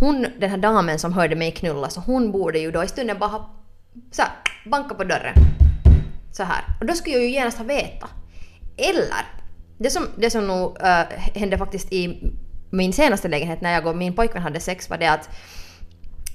hon, 0.00 0.26
den 0.38 0.50
här 0.50 0.58
damen 0.58 0.98
som 0.98 1.12
hörde 1.12 1.36
mig 1.36 1.52
knulla, 1.52 1.90
så 1.90 2.00
hon 2.00 2.32
borde 2.32 2.58
ju 2.58 2.70
då 2.70 2.84
i 2.84 2.88
stunden 2.88 3.18
bara 3.18 3.30
ha 3.30 3.59
så 4.10 4.22
här, 4.22 4.30
banka 4.70 4.94
på 4.94 5.04
dörren. 5.04 5.34
Så 6.32 6.42
här. 6.42 6.64
Och 6.80 6.86
då 6.86 6.94
skulle 6.94 7.14
jag 7.14 7.24
ju 7.24 7.30
genast 7.30 7.58
ha 7.58 7.64
veta. 7.64 8.08
Eller, 8.76 9.24
det 9.78 9.90
som, 9.90 10.06
det 10.16 10.30
som 10.30 10.46
nog 10.46 10.76
uh, 10.82 11.18
hände 11.34 11.58
faktiskt 11.58 11.92
i 11.92 12.32
min 12.70 12.92
senaste 12.92 13.28
lägenhet 13.28 13.60
när 13.60 13.72
jag 13.72 13.86
och 13.86 13.96
min 13.96 14.14
pojkvän 14.14 14.42
hade 14.42 14.60
sex 14.60 14.90
var 14.90 14.98
det 14.98 15.10
att 15.10 15.28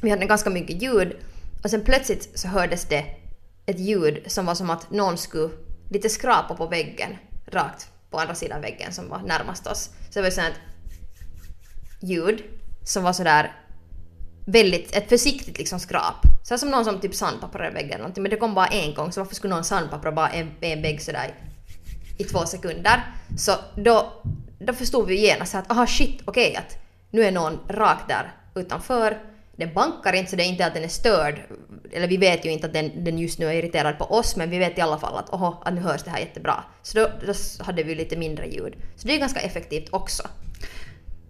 vi 0.01 0.09
hade 0.09 0.25
ganska 0.25 0.49
mycket 0.49 0.81
ljud 0.81 1.15
och 1.63 1.69
sen 1.69 1.83
plötsligt 1.83 2.39
så 2.39 2.47
hördes 2.47 2.85
det 2.85 3.05
ett 3.65 3.79
ljud 3.79 4.23
som 4.27 4.45
var 4.45 4.55
som 4.55 4.69
att 4.69 4.91
någon 4.91 5.17
skulle 5.17 5.49
lite 5.89 6.09
skrapa 6.09 6.55
på 6.55 6.67
väggen 6.67 7.17
rakt 7.47 7.89
på 8.11 8.19
andra 8.19 8.35
sidan 8.35 8.61
väggen 8.61 8.93
som 8.93 9.09
var 9.09 9.19
närmast 9.19 9.67
oss. 9.67 9.89
Så 10.09 10.19
det 10.19 10.21
var 10.21 10.29
sånt 10.29 10.55
ljud 12.01 12.43
som 12.83 13.03
var 13.03 13.13
sådär 13.13 13.51
väldigt, 14.45 14.95
ett 14.95 15.09
försiktigt 15.09 15.57
liksom 15.57 15.79
skrap. 15.79 16.34
Så 16.47 16.57
som 16.57 16.69
någon 16.69 16.85
som 16.85 16.99
typ 16.99 17.15
sandpapprar 17.15 17.71
väggen 17.71 17.89
eller 17.89 17.97
någonting 17.97 18.23
men 18.23 18.29
det 18.29 18.37
kom 18.37 18.55
bara 18.55 18.67
en 18.67 18.93
gång 18.93 19.11
så 19.11 19.19
varför 19.21 19.35
skulle 19.35 19.55
någon 19.55 19.63
sandpappra 19.63 20.11
bara 20.11 20.29
en, 20.29 20.51
en 20.61 20.81
vägg 20.81 21.01
sådär 21.01 21.33
i 22.17 22.23
två 22.23 22.45
sekunder? 22.45 23.03
Så 23.37 23.51
då, 23.75 24.11
då 24.59 24.73
förstod 24.73 25.07
vi 25.07 25.19
genast 25.19 25.55
att 25.55 25.71
aha 25.71 25.87
shit 25.87 26.21
okej 26.25 26.49
okay, 26.49 26.55
att 26.55 26.77
nu 27.09 27.23
är 27.23 27.31
någon 27.31 27.59
rakt 27.67 28.07
där 28.07 28.33
utanför. 28.55 29.17
Den 29.55 29.73
bankar 29.73 30.13
inte 30.13 30.31
så 30.31 30.35
det 30.37 30.43
är 30.43 30.47
inte 30.47 30.65
att 30.65 30.73
den 30.73 30.83
är 30.83 30.87
störd. 30.87 31.41
Eller 31.91 32.07
vi 32.07 32.17
vet 32.17 32.45
ju 32.45 32.51
inte 32.51 32.67
att 32.67 32.73
den, 32.73 33.03
den 33.03 33.19
just 33.19 33.39
nu 33.39 33.45
är 33.45 33.53
irriterad 33.53 33.97
på 33.97 34.05
oss 34.05 34.35
men 34.35 34.49
vi 34.49 34.57
vet 34.57 34.77
i 34.77 34.81
alla 34.81 34.97
fall 34.97 35.17
att 35.17 35.29
oho, 35.29 35.55
att 35.63 35.73
nu 35.73 35.81
hörs 35.81 36.03
det 36.03 36.09
här 36.09 36.19
jättebra. 36.19 36.63
Så 36.81 36.97
då, 36.97 37.09
då 37.25 37.33
hade 37.63 37.83
vi 37.83 37.95
lite 37.95 38.17
mindre 38.17 38.47
ljud. 38.47 38.75
Så 38.95 39.07
det 39.07 39.15
är 39.15 39.19
ganska 39.19 39.39
effektivt 39.39 39.87
också. 39.91 40.27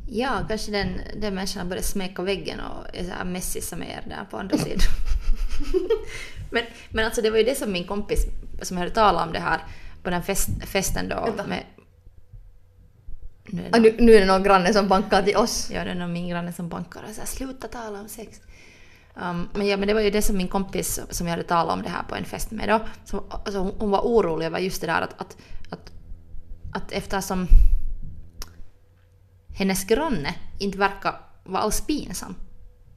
Ja, 0.07 0.45
kanske 0.47 0.71
den, 0.71 1.01
den 1.21 1.35
människan 1.35 1.69
börjat 1.69 1.85
smeka 1.85 2.21
väggen 2.21 2.59
och 2.59 2.95
är 2.95 3.03
så 3.03 3.11
här 3.11 3.75
med 3.75 3.89
er 3.89 4.03
där 4.09 4.25
på 4.31 4.37
andra 4.37 4.57
sidan. 4.57 4.79
men, 6.51 6.63
men 6.89 7.05
alltså 7.05 7.21
det 7.21 7.29
var 7.29 7.37
ju 7.37 7.43
det 7.43 7.55
som 7.55 7.71
min 7.71 7.87
kompis 7.87 8.25
som 8.61 8.77
hörde 8.77 8.91
tala 8.91 9.23
om 9.23 9.33
det 9.33 9.39
här 9.39 9.59
på 10.03 10.09
den 10.09 10.23
fest, 10.23 10.49
festen 10.65 11.09
då 11.09 11.21
Vänta. 11.21 11.47
med... 11.47 11.63
Nu 13.45 13.65
är, 13.65 13.67
Ah, 13.67 13.79
det 13.79 13.79
nu, 13.79 13.95
nu 13.99 14.13
är 14.13 14.19
det 14.19 14.25
någon 14.25 14.43
granne 14.43 14.73
som 14.73 14.87
bankar 14.87 15.23
till 15.23 15.37
oss. 15.37 15.71
Ja, 15.71 15.83
det 15.83 15.91
är 15.91 15.95
nog 15.95 16.09
min 16.09 16.29
granne 16.29 16.53
som 16.53 16.69
bankar 16.69 17.03
och 17.09 17.15
säger 17.15 17.27
sluta 17.27 17.67
tala 17.67 17.99
om 17.99 18.07
sex. 18.07 18.41
Um, 19.13 19.49
men, 19.53 19.67
ja, 19.67 19.77
men 19.77 19.87
det 19.87 19.93
var 19.93 20.01
ju 20.01 20.09
det 20.09 20.21
som 20.21 20.37
min 20.37 20.47
kompis 20.47 20.99
som 21.09 21.27
jag 21.27 21.31
hade 21.31 21.43
talat 21.43 21.73
om 21.73 21.81
det 21.83 21.89
här 21.89 22.03
på 22.03 22.15
en 22.15 22.25
fest 22.25 22.51
med 22.51 22.69
då, 22.69 22.79
så, 23.05 23.23
alltså, 23.29 23.59
hon, 23.59 23.73
hon 23.79 23.91
var 23.91 23.99
orolig 24.01 24.45
över 24.45 24.59
just 24.59 24.81
det 24.81 24.87
där 24.87 25.01
att, 25.01 25.21
att, 25.21 25.37
att, 25.69 25.91
att 26.73 26.91
eftersom 26.91 27.47
hennes 29.55 29.83
granne 29.85 30.33
inte 30.59 30.77
verkar 30.77 31.15
vara 31.43 31.63
alls 31.63 31.81
pinsam 31.81 32.35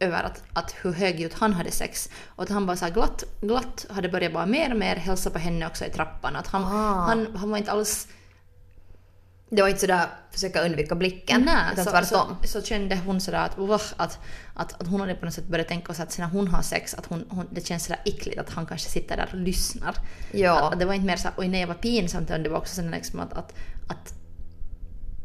över 0.00 0.22
att, 0.22 0.42
att 0.52 0.74
hur 0.82 0.92
högljutt 0.92 1.34
han 1.34 1.52
hade 1.52 1.70
sex. 1.70 2.10
Och 2.26 2.42
att 2.42 2.48
han 2.48 2.66
bara 2.66 2.76
så 2.76 2.84
här 2.84 2.92
glatt, 2.92 3.24
glatt 3.40 3.86
hade 3.90 4.08
börjat 4.08 4.32
bara 4.32 4.46
mer 4.46 4.70
och 4.72 4.78
mer 4.78 4.96
hälsa 4.96 5.30
på 5.30 5.38
henne 5.38 5.66
också 5.66 5.84
i 5.84 5.90
trappan. 5.90 6.36
Att 6.36 6.46
han, 6.46 6.62
Ah. 6.64 7.06
han, 7.06 7.36
han 7.36 7.50
var 7.50 7.58
inte 7.58 7.72
alls 7.72 8.08
Det 9.50 9.62
var 9.62 9.68
inte 9.68 9.80
sådär 9.80 10.06
försöka 10.30 10.62
undvika 10.64 10.94
blicken. 10.94 11.42
Nej, 11.42 11.72
utan 11.72 11.84
så, 11.84 11.90
tvärtom. 11.90 12.36
så, 12.42 12.48
så 12.48 12.62
kände 12.62 12.96
hon 12.96 13.20
sådär 13.20 13.38
att, 13.44 13.58
uah, 13.58 13.80
att, 13.96 14.18
att, 14.54 14.80
att 14.80 14.86
hon 14.86 15.00
hade 15.00 15.14
på 15.14 15.24
något 15.24 15.34
sätt 15.34 15.48
börjat 15.48 15.68
tänka 15.68 15.94
sig 15.94 16.02
att 16.02 16.18
när 16.18 16.26
hon 16.26 16.48
har 16.48 16.62
sex, 16.62 16.94
att 16.94 17.06
hon, 17.06 17.24
hon, 17.30 17.46
det 17.50 17.66
känns 17.66 17.84
sådär 17.84 18.00
äckligt 18.04 18.38
att 18.38 18.50
han 18.50 18.66
kanske 18.66 18.90
sitter 18.90 19.16
där 19.16 19.28
och 19.32 19.38
lyssnar. 19.38 19.94
Ja. 20.32 20.70
Att, 20.70 20.78
det 20.78 20.84
var 20.84 20.94
inte 20.94 21.06
mer 21.06 21.16
såhär, 21.16 21.34
oj 21.36 21.48
nej 21.48 21.66
vad 21.66 21.80
pinsamt, 21.80 22.30
utan 22.30 22.42
det 22.42 22.48
var 22.48 22.58
också 22.58 22.74
sådär 22.74 22.90
liksom 22.90 23.20
att, 23.20 23.32
att, 23.32 23.54
att 23.88 24.14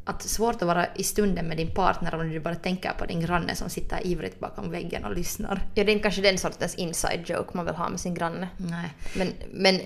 att 0.05 0.21
svårt 0.21 0.55
att 0.55 0.67
vara 0.67 0.87
i 0.95 1.03
stunden 1.03 1.45
med 1.45 1.57
din 1.57 1.71
partner 1.71 2.15
om 2.15 2.29
du 2.29 2.39
bara 2.39 2.55
tänker 2.55 2.91
på 2.91 3.05
din 3.05 3.21
granne 3.21 3.55
som 3.55 3.69
sitter 3.69 4.07
ivrigt 4.07 4.39
bakom 4.39 4.71
väggen 4.71 5.05
och 5.05 5.15
lyssnar. 5.15 5.67
Ja, 5.75 5.83
det 5.83 5.93
är 5.93 5.99
kanske 5.99 6.21
den 6.21 6.37
sortens 6.37 6.75
inside 6.75 7.29
joke 7.29 7.49
man 7.53 7.65
vill 7.65 7.75
ha 7.75 7.89
med 7.89 7.99
sin 7.99 8.13
granne. 8.13 8.47
Nej. 8.57 8.93
Men, 9.15 9.33
men 9.51 9.81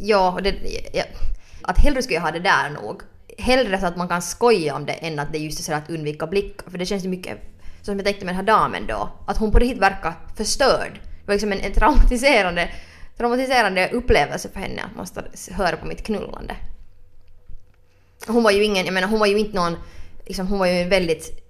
ja, 0.00 0.38
det, 0.42 0.54
ja, 0.92 1.04
att 1.62 1.78
hellre 1.78 2.02
skulle 2.02 2.14
jag 2.14 2.22
ha 2.22 2.30
det 2.30 2.40
där 2.40 2.70
nog. 2.70 3.02
Hellre 3.38 3.80
så 3.80 3.86
att 3.86 3.96
man 3.96 4.08
kan 4.08 4.22
skoja 4.22 4.76
om 4.76 4.86
det 4.86 4.92
än 4.92 5.18
att 5.18 5.32
det 5.32 5.38
är 5.38 5.40
just 5.40 5.58
är 5.58 5.62
så 5.62 5.72
att 5.72 5.90
undvika 5.90 6.26
blickar. 6.26 6.70
För 6.70 6.78
det 6.78 6.86
känns 6.86 7.04
ju 7.04 7.08
mycket, 7.08 7.38
som 7.82 7.96
jag 7.96 8.04
tänkte 8.04 8.24
med 8.24 8.34
den 8.34 8.46
här 8.46 8.54
damen 8.54 8.86
då, 8.86 9.10
att 9.26 9.36
hon 9.36 9.52
på 9.52 9.58
riktigt 9.58 9.82
verkar 9.82 10.14
förstörd. 10.36 10.92
Det 10.92 11.26
var 11.26 11.34
liksom 11.34 11.52
en, 11.52 11.60
en 11.60 11.72
traumatiserande, 11.72 12.68
traumatiserande 13.16 13.90
upplevelse 13.92 14.48
för 14.48 14.60
henne 14.60 14.82
att 14.82 14.96
måste 14.96 15.24
höra 15.50 15.76
på 15.76 15.86
mitt 15.86 16.06
knullande. 16.06 16.56
Hon 18.26 18.42
var 18.42 18.50
ju 18.50 18.64
ingen, 18.64 18.84
jag 18.84 18.94
menar 18.94 19.08
hon 19.08 19.20
var 19.20 19.26
ju 19.26 19.38
inte 19.38 19.56
någon, 19.56 19.76
liksom, 20.26 20.46
hon 20.46 20.58
var 20.58 20.66
ju 20.66 20.72
en 20.72 20.88
väldigt 20.88 21.44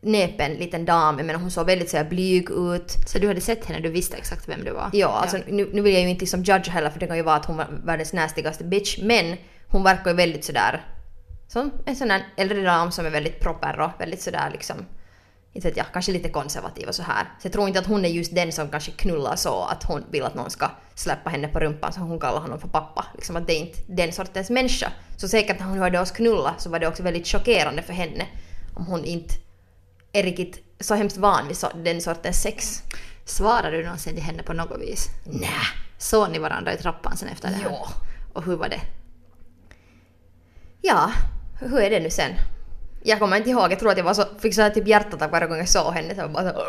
näpen 0.00 0.52
liten 0.52 0.84
dam, 0.84 1.18
jag 1.18 1.26
menar 1.26 1.40
hon 1.40 1.50
såg 1.50 1.66
väldigt 1.66 1.90
så 1.90 1.96
här 1.96 2.04
blyg 2.04 2.50
ut. 2.50 2.96
Så 3.06 3.18
du 3.18 3.28
hade 3.28 3.40
sett 3.40 3.64
henne, 3.64 3.80
du 3.80 3.90
visste 3.90 4.16
exakt 4.16 4.48
vem 4.48 4.64
du 4.64 4.70
var? 4.70 4.90
Ja, 4.92 5.08
alltså 5.08 5.38
Nu, 5.48 5.70
nu 5.72 5.80
vill 5.82 5.94
jag 5.94 6.02
ju 6.02 6.08
inte 6.08 6.20
liksom 6.20 6.42
judge 6.42 6.68
heller 6.68 6.90
för 6.90 7.00
det 7.00 7.06
kan 7.06 7.16
ju 7.16 7.22
vara 7.22 7.36
att 7.36 7.44
hon 7.44 7.56
var 7.56 7.68
världens 7.84 8.12
nästigaste 8.12 8.64
bitch 8.64 8.98
men 9.02 9.36
hon 9.68 9.82
verkar 9.82 10.10
ju 10.10 10.16
väldigt 10.16 10.44
sådär 10.44 10.84
som 11.48 11.72
en 11.86 11.96
sån 11.96 12.08
där 12.08 12.26
äldre 12.36 12.62
dam 12.62 12.92
som 12.92 13.06
är 13.06 13.10
väldigt 13.10 13.40
proper 13.40 13.80
och 13.80 14.00
väldigt 14.00 14.22
sådär 14.22 14.50
liksom 14.52 14.76
inte 15.56 15.68
vet 15.68 15.76
jag, 15.76 15.86
kanske 15.92 16.12
lite 16.12 16.28
konservativ 16.28 16.88
och 16.88 16.94
så 16.94 17.02
här. 17.02 17.24
Så 17.40 17.46
jag 17.46 17.52
tror 17.52 17.68
inte 17.68 17.80
att 17.80 17.86
hon 17.86 18.04
är 18.04 18.08
just 18.08 18.34
den 18.34 18.52
som 18.52 18.68
kanske 18.68 18.90
knullar 18.90 19.36
så 19.36 19.62
att 19.62 19.84
hon 19.84 20.04
vill 20.10 20.22
att 20.22 20.34
någon 20.34 20.50
ska 20.50 20.70
släppa 20.94 21.30
henne 21.30 21.48
på 21.48 21.60
rumpan 21.60 21.92
så 21.92 22.00
hon 22.00 22.20
kallar 22.20 22.40
honom 22.40 22.60
för 22.60 22.68
pappa. 22.68 23.06
Liksom 23.14 23.36
att 23.36 23.46
det 23.46 23.52
är 23.52 23.60
inte 23.60 23.78
den 23.86 24.12
sortens 24.12 24.50
människa. 24.50 24.92
Så 25.16 25.28
säkert 25.28 25.58
när 25.58 25.66
hon 25.66 25.78
hörde 25.78 26.00
oss 26.00 26.10
knulla 26.10 26.54
så 26.58 26.70
var 26.70 26.78
det 26.78 26.88
också 26.88 27.02
väldigt 27.02 27.26
chockerande 27.26 27.82
för 27.82 27.92
henne 27.92 28.26
om 28.74 28.86
hon 28.86 29.04
inte 29.04 29.34
är 30.12 30.22
riktigt 30.22 30.62
så 30.80 30.94
hemskt 30.94 31.16
van 31.16 31.48
vid 31.48 31.84
den 31.84 32.00
sortens 32.00 32.42
sex. 32.42 32.82
Svarade 33.24 33.76
du 33.76 33.84
någonsin 33.84 34.14
till 34.14 34.24
henne 34.24 34.42
på 34.42 34.52
något 34.52 34.80
vis? 34.80 35.08
Nä. 35.24 35.48
Såg 35.98 36.30
ni 36.30 36.38
varandra 36.38 36.74
i 36.74 36.76
trappan 36.76 37.16
sen 37.16 37.28
efter 37.28 37.48
det 37.48 37.54
här? 37.54 37.70
Ja. 37.70 37.88
Och 38.32 38.44
hur 38.44 38.56
var 38.56 38.68
det? 38.68 38.80
Ja, 40.82 41.12
hur 41.60 41.80
är 41.80 41.90
det 41.90 42.00
nu 42.00 42.10
sen? 42.10 42.32
Jag 43.06 43.18
kommer 43.18 43.36
inte 43.36 43.50
ihåg, 43.50 43.72
jag 43.72 43.78
tror 43.78 43.90
att 43.90 43.96
jag 43.96 44.04
var 44.04 44.14
så, 44.14 44.24
fick 44.38 44.54
så 44.54 44.62
här 44.62 44.70
typ 44.70 44.88
hjärtattack 44.88 45.32
varje 45.32 45.46
gång 45.46 45.58
jag 45.58 45.68
såg 45.68 45.94
henne. 45.94 46.14
Så 46.14 46.20
jag 46.20 46.32
bara 46.32 46.52
så, 46.52 46.62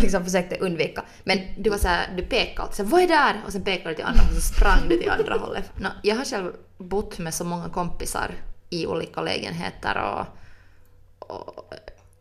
liksom 0.00 0.24
försökte 0.24 0.56
undvika. 0.56 1.04
Men 1.24 1.38
Du 1.58 1.70
var 1.70 1.78
såhär, 1.78 2.08
du 2.16 2.22
pekade 2.22 2.62
alltid 2.62 2.76
såhär, 2.76 2.90
vad 2.90 3.02
är 3.02 3.08
där? 3.08 3.42
Och 3.46 3.52
sen 3.52 3.64
pekade 3.64 3.90
du 3.90 3.94
till 3.94 4.04
andra 4.04 4.22
och 4.22 4.34
så 4.34 4.40
sprang 4.54 4.88
du 4.88 4.96
till 4.96 5.10
andra 5.10 5.34
hållet. 5.38 5.70
No, 5.80 5.88
jag 6.02 6.16
har 6.16 6.24
själv 6.24 6.52
bott 6.78 7.18
med 7.18 7.34
så 7.34 7.44
många 7.44 7.68
kompisar 7.68 8.30
i 8.70 8.86
olika 8.86 9.20
lägenheter 9.22 9.96
och, 9.98 10.26
och 11.18 11.74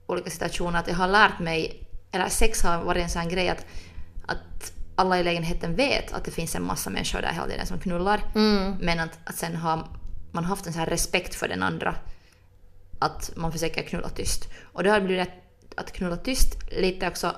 olika 0.07 0.29
situationer 0.29 0.79
att 0.79 0.87
jag 0.87 0.95
har 0.95 1.07
lärt 1.07 1.39
mig, 1.39 1.87
eller 2.11 2.29
sex 2.29 2.63
har 2.63 2.83
varit 2.83 3.03
en 3.03 3.09
sån 3.09 3.29
grej 3.29 3.49
att, 3.49 3.65
att 4.27 4.71
alla 4.95 5.19
i 5.19 5.23
lägenheten 5.23 5.75
vet 5.75 6.13
att 6.13 6.25
det 6.25 6.31
finns 6.31 6.55
en 6.55 6.63
massa 6.63 6.89
människor 6.89 7.21
där 7.21 7.31
hela 7.31 7.47
tiden 7.47 7.65
som 7.65 7.79
knullar. 7.79 8.21
Men 8.79 8.99
att, 8.99 9.19
att 9.25 9.35
sen 9.35 9.55
har 9.55 9.87
man 10.31 10.43
haft 10.45 10.67
en 10.67 10.73
sån 10.73 10.79
här 10.79 10.89
respekt 10.89 11.35
för 11.35 11.47
den 11.47 11.63
andra. 11.63 11.95
Att 13.05 13.31
man 13.35 13.51
försöker 13.51 13.83
knulla 13.83 14.09
tyst. 14.09 14.49
Och 14.73 14.83
då 14.83 14.89
har 14.89 14.99
det 14.99 15.05
blivit 15.05 15.29
att, 15.77 15.91
knulla 15.91 16.17
tyst 16.17 16.55
lite 16.71 17.07
också 17.07 17.35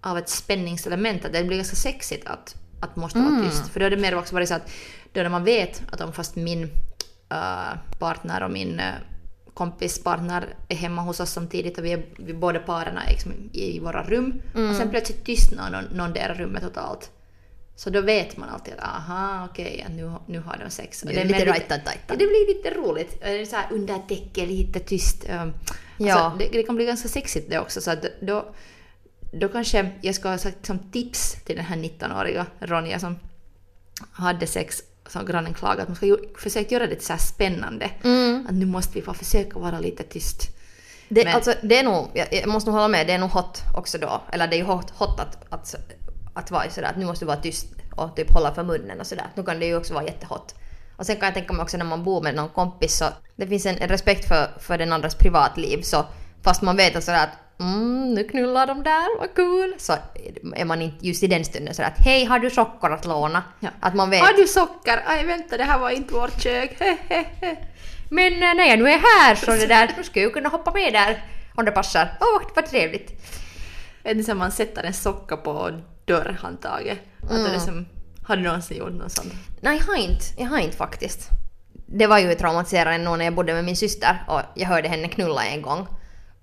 av 0.00 0.18
ett 0.18 0.28
spänningselement, 0.28 1.24
att 1.24 1.32
det 1.32 1.44
blir 1.44 1.56
ganska 1.56 1.76
sexigt 1.76 2.26
att, 2.26 2.54
att 2.80 2.96
måste 2.96 3.18
vara 3.18 3.44
tyst. 3.44 3.68
För 3.68 3.80
då 3.80 3.86
har 3.86 3.90
det 3.90 3.96
mer 3.96 4.18
också 4.18 4.34
varit 4.34 4.48
så 4.48 4.54
att 4.54 4.70
då 5.12 5.22
när 5.22 5.28
man 5.28 5.44
vet 5.44 5.82
att 5.90 6.00
om 6.00 6.12
fast 6.12 6.36
min 6.36 6.62
äh, 7.30 7.98
partner 7.98 8.42
och 8.42 8.50
min 8.50 8.80
äh, 8.80 8.94
kompis 9.54 10.02
partner 10.02 10.56
är 10.68 10.76
hemma 10.76 11.02
hos 11.02 11.20
oss 11.20 11.30
samtidigt 11.30 11.78
och 11.78 11.84
vi 11.84 11.92
är 11.92 12.06
vi 12.16 12.34
båda 12.34 12.58
paren 12.58 12.96
är 12.98 13.10
liksom 13.10 13.32
i 13.52 13.80
våra 13.80 14.02
rum 14.02 14.42
och 14.70 14.76
sen 14.76 14.90
plötsligt 14.90 15.24
tystnar 15.24 15.70
någon, 15.70 15.84
någon 15.84 16.12
där 16.12 16.34
rummet 16.38 16.62
totalt. 16.62 17.10
Så 17.76 17.90
då 17.90 18.00
vet 18.00 18.36
man 18.36 18.48
alltid 18.48 18.74
att 18.74 18.84
aha 18.84 19.48
okej, 19.50 19.84
att 19.86 19.92
nu, 19.92 20.12
nu 20.26 20.40
har 20.40 20.56
de 20.64 20.70
sex. 20.70 21.02
Och 21.02 21.08
Det 21.08 21.20
är 21.20 21.24
lite 21.24 21.46
rajtan 21.46 21.80
tajtan. 21.84 22.02
Ja, 22.06 22.14
det 22.14 22.26
blir 22.26 22.54
lite 22.56 22.70
roligt. 22.80 23.20
Det 23.20 23.40
är 23.40 23.44
så 23.46 23.56
här 23.56 23.66
under 23.70 23.98
täcke, 24.08 24.46
lite 24.46 24.80
tyst. 24.80 25.24
Ja. 25.98 26.14
Alltså, 26.14 26.38
det, 26.38 26.48
det 26.52 26.62
kan 26.62 26.76
bli 26.76 26.84
ganska 26.84 27.08
sexigt 27.08 27.50
det 27.50 27.58
också. 27.58 27.80
Så 27.80 27.90
att 27.90 28.04
då, 28.20 28.54
då 29.32 29.48
kanske 29.48 29.90
jag 30.00 30.14
ska 30.14 30.28
ha 30.28 30.38
sagt 30.38 30.66
som 30.66 30.78
tips 30.78 31.36
till 31.44 31.56
den 31.56 31.64
här 31.64 31.76
19-åriga 31.76 32.46
Ronja 32.60 32.98
som 32.98 33.18
hade 34.12 34.46
sex 34.46 34.82
som 35.08 35.26
grannen 35.26 35.54
klagade 35.54 35.82
att 35.82 35.88
man 35.88 35.96
ska 35.96 36.06
ju, 36.06 36.16
försöka 36.38 36.74
göra 36.74 36.86
det 36.86 37.02
så 37.02 37.12
här 37.12 37.20
spännande. 37.20 37.90
Att 38.48 38.54
nu 38.54 38.66
måste 38.66 38.94
vi 38.94 39.02
få 39.02 39.14
försöka 39.14 39.58
vara 39.58 39.80
lite 39.80 40.02
tyst. 40.02 40.42
det, 41.08 41.24
Men- 41.24 41.34
alltså, 41.34 41.54
det 41.62 41.78
är 41.78 41.84
nog, 41.84 42.08
jag, 42.14 42.28
jag 42.32 42.48
måste 42.48 42.70
nog 42.70 42.74
hålla 42.74 42.88
med, 42.88 43.06
det 43.06 43.12
är 43.12 43.18
nog 43.18 43.30
hot 43.30 43.62
också 43.74 43.98
då. 43.98 44.22
Eller 44.32 44.48
det 44.48 44.56
är 44.56 44.58
ju 44.58 44.64
hot, 44.64 44.90
hot 44.90 45.20
att, 45.20 45.52
att, 45.52 45.74
att 46.36 46.50
vara 46.50 46.70
sådär 46.70 46.88
att 46.88 46.96
nu 46.96 47.06
måste 47.06 47.24
du 47.24 47.26
vara 47.26 47.36
tyst 47.36 47.66
och 47.96 48.16
typ 48.16 48.30
hålla 48.30 48.54
för 48.54 48.64
munnen 48.64 49.00
och 49.00 49.06
sådär. 49.06 49.26
Nu 49.34 49.42
kan 49.42 49.60
det 49.60 49.66
ju 49.66 49.76
också 49.76 49.94
vara 49.94 50.04
jättehot. 50.04 50.54
Och 50.96 51.06
sen 51.06 51.16
kan 51.16 51.26
jag 51.26 51.34
tänka 51.34 51.52
mig 51.52 51.62
också 51.62 51.76
när 51.76 51.84
man 51.84 52.04
bor 52.04 52.22
med 52.22 52.34
någon 52.34 52.48
kompis 52.48 52.96
så 52.96 53.04
det 53.36 53.46
finns 53.46 53.66
en, 53.66 53.76
respekt 53.76 54.28
för, 54.28 54.50
för 54.60 54.78
den 54.78 54.92
andras 54.92 55.14
privatliv 55.14 55.82
så 55.82 56.06
fast 56.44 56.62
man 56.62 56.76
vet 56.76 57.04
sådär 57.04 57.24
att 57.24 57.60
mm, 57.60 58.14
nu 58.14 58.24
knullar 58.24 58.66
de 58.66 58.82
där, 58.82 59.18
vad 59.18 59.34
kul. 59.34 59.74
Så 59.78 59.92
är 60.56 60.64
man 60.64 60.82
inte 60.82 61.06
just 61.06 61.22
i 61.22 61.26
den 61.26 61.44
stunden 61.44 61.74
sådär 61.74 61.88
att 61.88 62.04
hej 62.04 62.24
har 62.24 62.38
du 62.38 62.50
sockor 62.50 62.92
att 62.92 63.06
låna? 63.06 63.42
Ja. 63.60 63.68
Att 63.80 63.94
man 63.94 64.10
vet. 64.10 64.20
Har 64.20 64.32
du 64.32 64.46
socker? 64.46 65.02
Aj 65.06 65.24
vänta, 65.24 65.56
det 65.56 65.64
här 65.64 65.78
var 65.78 65.90
inte 65.90 66.14
vårt 66.14 66.40
kök. 66.42 66.78
Men 68.10 68.32
eh, 68.32 68.54
när 68.54 68.64
jag 68.64 68.78
nu 68.78 68.90
är 68.90 68.98
här 68.98 69.34
så 69.34 69.50
det 69.50 69.66
där, 69.66 69.90
då 69.96 70.02
ska 70.02 70.20
jag 70.20 70.26
ju 70.26 70.32
kunna 70.32 70.48
hoppa 70.48 70.70
med 70.70 70.92
där 70.92 71.24
om 71.54 71.64
det 71.64 71.72
passar. 71.72 72.18
Åh, 72.20 72.50
vad 72.54 72.66
trevligt. 72.66 73.12
Vet 74.04 74.28
ni 74.28 74.34
man 74.34 74.52
sätter 74.52 74.82
en 74.84 74.94
socka 74.94 75.36
på 75.36 75.80
dörrhandtaget? 76.06 76.98
Att 77.22 77.28
det 77.30 77.54
är 77.54 77.58
som, 77.58 77.86
har 78.22 78.36
du 78.36 78.42
någonsin 78.42 78.76
gjort 78.76 78.92
något 78.92 79.12
sånt? 79.12 79.32
Nej, 79.60 79.78
jag 79.78 79.84
har 79.84 79.96
inte. 79.96 80.24
Jag 80.36 80.46
har 80.46 80.58
inte 80.58 80.76
faktiskt. 80.76 81.28
Det 81.86 82.06
var 82.06 82.18
ju 82.18 82.34
traumatiserande 82.34 83.04
nog 83.04 83.18
när 83.18 83.24
jag 83.24 83.34
bodde 83.34 83.54
med 83.54 83.64
min 83.64 83.76
syster 83.76 84.24
och 84.28 84.40
jag 84.54 84.66
hörde 84.68 84.88
henne 84.88 85.08
knulla 85.08 85.44
en 85.44 85.62
gång. 85.62 85.86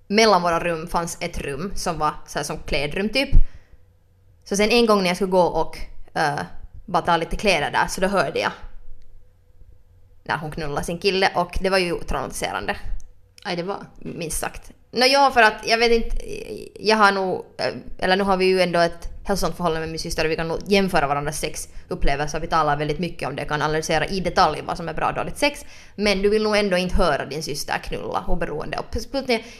Mellan 0.08 0.42
våra 0.42 0.60
rum 0.60 0.86
fanns 0.86 1.16
ett 1.20 1.38
rum 1.38 1.72
som 1.74 1.98
var 1.98 2.12
så 2.26 2.44
som 2.44 2.58
klädrum 2.58 3.08
typ. 3.08 3.28
Så 4.44 4.56
sen 4.56 4.70
en 4.70 4.86
gång 4.86 5.02
när 5.02 5.06
jag 5.06 5.16
skulle 5.16 5.30
gå 5.30 5.42
och 5.42 5.78
uh, 6.16 6.42
bara 6.86 7.02
ta 7.02 7.16
lite 7.16 7.36
kläder 7.36 7.70
där 7.70 7.86
så 7.86 8.00
då 8.00 8.06
hörde 8.06 8.40
jag 8.40 8.52
när 10.24 10.36
hon 10.38 10.50
knullade 10.50 10.84
sin 10.86 10.98
kille 10.98 11.30
och 11.34 11.58
det 11.60 11.70
var 11.70 11.78
ju 11.78 11.98
traumatiserande. 11.98 12.76
Aj, 13.44 13.56
det 13.56 13.62
var. 13.62 13.86
minst 13.98 14.38
sagt. 14.38 14.70
Nå 14.90 15.06
ja, 15.06 15.30
för 15.30 15.42
att 15.42 15.66
jag 15.66 15.78
vet 15.78 15.92
inte, 15.92 16.16
jag 16.80 16.96
har 16.96 17.12
nog, 17.12 17.44
eh, 17.58 17.74
eller 17.98 18.16
nu 18.16 18.24
har 18.24 18.36
vi 18.36 18.44
ju 18.44 18.60
ändå 18.60 18.80
ett 18.80 19.13
hälsosamt 19.24 19.56
förhållande 19.56 19.80
med 19.80 19.88
min 19.88 19.98
syster 19.98 20.24
och 20.24 20.30
vi 20.30 20.36
kan 20.36 20.48
nog 20.48 20.58
jämföra 20.66 21.06
varandras 21.06 21.38
sexupplevelser. 21.38 22.40
Vi 22.40 22.46
talar 22.46 22.76
väldigt 22.76 22.98
mycket 22.98 23.28
om 23.28 23.36
det, 23.36 23.44
kan 23.44 23.62
analysera 23.62 24.06
i 24.06 24.20
detalj 24.20 24.62
vad 24.66 24.76
som 24.76 24.88
är 24.88 24.94
bra 24.94 25.08
och 25.08 25.14
dåligt 25.14 25.38
sex. 25.38 25.64
Men 25.96 26.22
du 26.22 26.28
vill 26.28 26.42
nog 26.42 26.56
ändå 26.56 26.76
inte 26.76 26.94
höra 26.94 27.24
din 27.24 27.42
syster 27.42 27.78
knulla 27.78 28.24
oberoende. 28.28 28.78
Och 28.78 28.96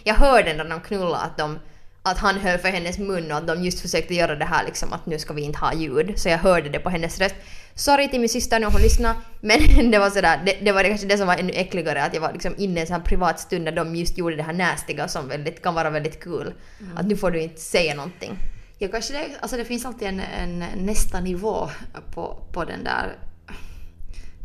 jag 0.04 0.14
hörde 0.14 0.54
när 0.54 0.64
de 0.64 0.80
knullade 0.80 1.16
att 1.16 1.38
de 1.38 1.58
att 2.06 2.18
han 2.18 2.38
höll 2.38 2.58
för 2.58 2.68
hennes 2.68 2.98
mun 2.98 3.30
och 3.30 3.36
att 3.38 3.46
de 3.46 3.64
just 3.64 3.80
försökte 3.80 4.14
göra 4.14 4.36
det 4.36 4.44
här 4.44 4.64
liksom 4.64 4.92
att 4.92 5.06
nu 5.06 5.18
ska 5.18 5.34
vi 5.34 5.42
inte 5.42 5.58
ha 5.58 5.74
ljud. 5.74 6.12
Så 6.16 6.28
jag 6.28 6.38
hörde 6.38 6.68
det 6.68 6.78
på 6.78 6.90
hennes 6.90 7.20
röst. 7.20 7.34
Sorry 7.74 8.08
till 8.08 8.20
min 8.20 8.28
syster 8.28 8.60
när 8.60 8.70
hon 8.70 8.80
lyssnade, 8.80 9.18
men 9.40 9.90
det 9.90 9.98
var 9.98 10.10
sådär, 10.10 10.42
det, 10.46 10.56
det 10.62 10.72
var 10.72 10.82
det 10.82 10.88
kanske 10.88 11.06
det 11.06 11.18
som 11.18 11.26
var 11.26 11.36
ännu 11.36 11.52
äckligare 11.52 12.02
att 12.02 12.14
jag 12.14 12.20
var 12.20 12.32
liksom 12.32 12.54
inne 12.58 12.78
i 12.78 12.80
en 12.80 12.86
sån 12.86 12.96
här 12.96 13.02
privat 13.02 13.40
stund 13.40 13.64
när 13.64 13.72
de 13.72 13.96
just 13.96 14.18
gjorde 14.18 14.36
det 14.36 14.42
här 14.42 14.52
nästiga 14.52 15.08
som 15.08 15.28
väldigt, 15.28 15.62
kan 15.62 15.74
vara 15.74 15.90
väldigt 15.90 16.22
kul. 16.22 16.54
Mm. 16.80 16.96
Att 16.96 17.06
nu 17.06 17.16
får 17.16 17.30
du 17.30 17.40
inte 17.40 17.60
säga 17.60 17.94
någonting. 17.94 18.38
Ja, 18.78 18.88
kanske 18.88 19.12
det, 19.12 19.38
alltså 19.40 19.56
det 19.56 19.64
finns 19.64 19.84
alltid 19.84 20.08
en, 20.08 20.20
en 20.20 20.58
nästa 20.58 21.20
nivå 21.20 21.70
på, 22.14 22.46
på 22.52 22.64
den 22.64 22.84
där 22.84 23.18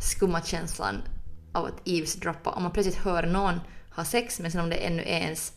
skumma 0.02 0.42
känslan 0.42 1.02
av 1.54 1.66
att 1.66 1.88
eavesdroppa. 1.88 2.50
Om 2.50 2.64
man 2.64 2.72
plötsligt 2.72 2.98
hör 2.98 3.24
någon 3.24 3.60
ha 3.90 4.06
sex 4.06 4.40
men 4.40 4.52
sen 4.52 4.62
om 4.62 4.70
det 4.70 4.76
ännu 4.76 5.02
är 5.02 5.20
ens 5.20 5.54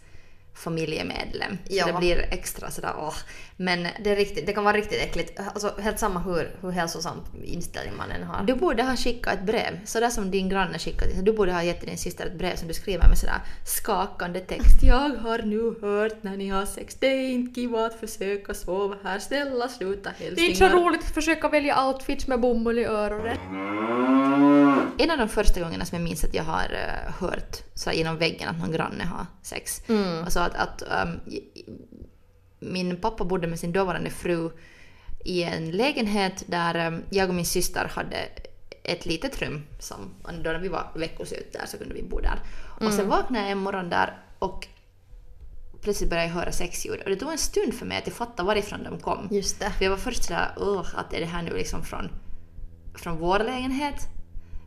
familjemedlem. 0.55 1.59
Så 1.67 1.75
Ja. 1.75 1.87
det 1.87 1.93
blir 1.93 2.19
extra 2.31 2.71
sådär 2.71 2.93
åh. 2.99 3.15
Men 3.57 3.87
Det, 4.05 4.11
är 4.11 4.17
riktigt, 4.17 4.47
det 4.47 4.53
kan 4.53 4.65
vara 4.65 4.77
riktigt 4.77 5.01
äckligt. 5.03 5.41
Alltså 5.55 5.75
helt 5.81 5.99
samma 5.99 6.21
hur, 6.21 6.57
hur 6.61 6.71
hälsosam 6.71 7.17
inställning 7.45 7.97
man 7.97 8.11
än 8.11 8.23
har. 8.23 8.45
du 8.45 8.55
borde 8.55 8.83
ha 8.83 8.97
skickat 8.97 9.35
ett 9.35 9.43
brev, 9.47 9.81
sådär 9.85 10.11
som 10.11 10.31
din 10.31 10.49
granne 10.49 10.79
skickade. 10.79 11.12
Du 11.23 11.33
borde 11.33 11.53
ha 11.53 11.62
gett 11.62 11.81
din 11.81 11.99
syster 11.99 12.27
ett 12.27 12.38
brev 12.38 12.57
som 12.57 12.69
du 12.69 12.75
skriver 12.75 13.09
med 13.09 13.19
sådär 13.19 13.41
skakande 13.67 14.41
text. 14.41 14.83
Jag 14.83 15.09
har 15.17 15.38
nu 15.38 15.75
hört 15.87 16.23
när 16.23 16.37
ni 16.37 16.49
har 16.49 16.67
sex. 16.67 16.95
Det 17.01 17.07
är 17.07 17.29
inte 17.31 17.61
kiva 17.61 17.87
att 17.87 18.01
försöka 18.01 18.55
sova 18.55 18.97
här. 19.05 19.19
Snälla 19.19 19.69
sluta 19.69 20.11
hälsningar. 20.19 20.71
roligt 20.71 21.01
att 21.01 21.15
försöka 21.15 21.49
välja 21.49 21.87
outfits 21.87 22.27
med 22.27 22.41
bomull 22.41 22.79
i 22.79 22.85
öronen. 22.85 23.37
En 24.99 25.11
av 25.11 25.19
de 25.19 25.29
första 25.29 25.61
gångerna 25.61 25.85
som 25.85 25.99
jag 25.99 26.05
minns 26.05 26.25
att 26.25 26.35
jag 26.35 26.45
har 26.45 26.65
eh, 26.73 27.12
hört 27.21 27.72
så 27.75 27.91
här, 27.91 27.97
genom 27.97 28.19
väggen 28.19 28.49
att 28.49 28.59
någon 28.59 28.73
granne 28.73 29.05
har 29.05 29.27
sex. 29.43 29.83
Alltså 30.25 30.41
att, 30.41 30.55
att 30.55 30.83
i- 31.27 31.65
min 32.61 32.97
pappa 33.01 33.25
bodde 33.25 33.47
med 33.47 33.59
sin 33.59 33.73
dåvarande 33.73 34.11
fru 34.11 34.51
i 35.25 35.43
en 35.43 35.71
lägenhet 35.71 36.45
där 36.47 36.75
ehm, 36.75 37.03
jag 37.11 37.29
och 37.29 37.35
min 37.35 37.47
syster 37.47 37.85
hade 37.95 38.17
ett 38.85 39.07
litet 39.07 39.43
rum 39.43 39.63
som 39.79 40.11
då 40.45 40.51
när 40.51 40.59
vi 40.59 40.69
var 40.69 40.91
veckoslut 40.95 41.53
där 41.53 41.67
så 41.67 41.79
kunde 41.79 41.95
vi 41.95 42.03
bo 42.03 42.21
där. 42.21 42.39
Och 42.87 42.93
sen 42.93 43.09
vaknade 43.09 43.45
jag 43.45 43.51
en 43.53 43.59
morgon 43.59 43.91
där 43.91 44.19
och 44.39 44.69
plötsligt 45.83 46.11
började 46.11 46.29
jag 46.29 46.35
höra 46.35 46.53
sexljud 46.53 47.01
och 47.01 47.11
det 47.11 47.17
tog 47.17 47.33
en 47.33 47.39
stund 47.39 47.75
för 47.75 47.87
mig 47.87 47.99
att 47.99 48.07
jag 48.07 48.17
fattade 48.17 48.47
varifrån 48.47 48.83
de 48.85 48.99
kom. 48.99 49.29
Just 49.31 49.61
det. 49.61 49.71
För 49.71 49.85
jag 49.85 49.91
var 49.91 49.97
först 49.99 50.25
sådär, 50.25 50.55
"Ugh, 50.57 50.89
att 50.97 51.15
är 51.15 51.21
det 51.21 51.27
här 51.27 51.43
nu 51.43 51.51
liksom 51.57 51.85
från, 51.85 52.09
från 52.95 53.17
vår 53.19 53.39
lägenhet? 53.39 53.95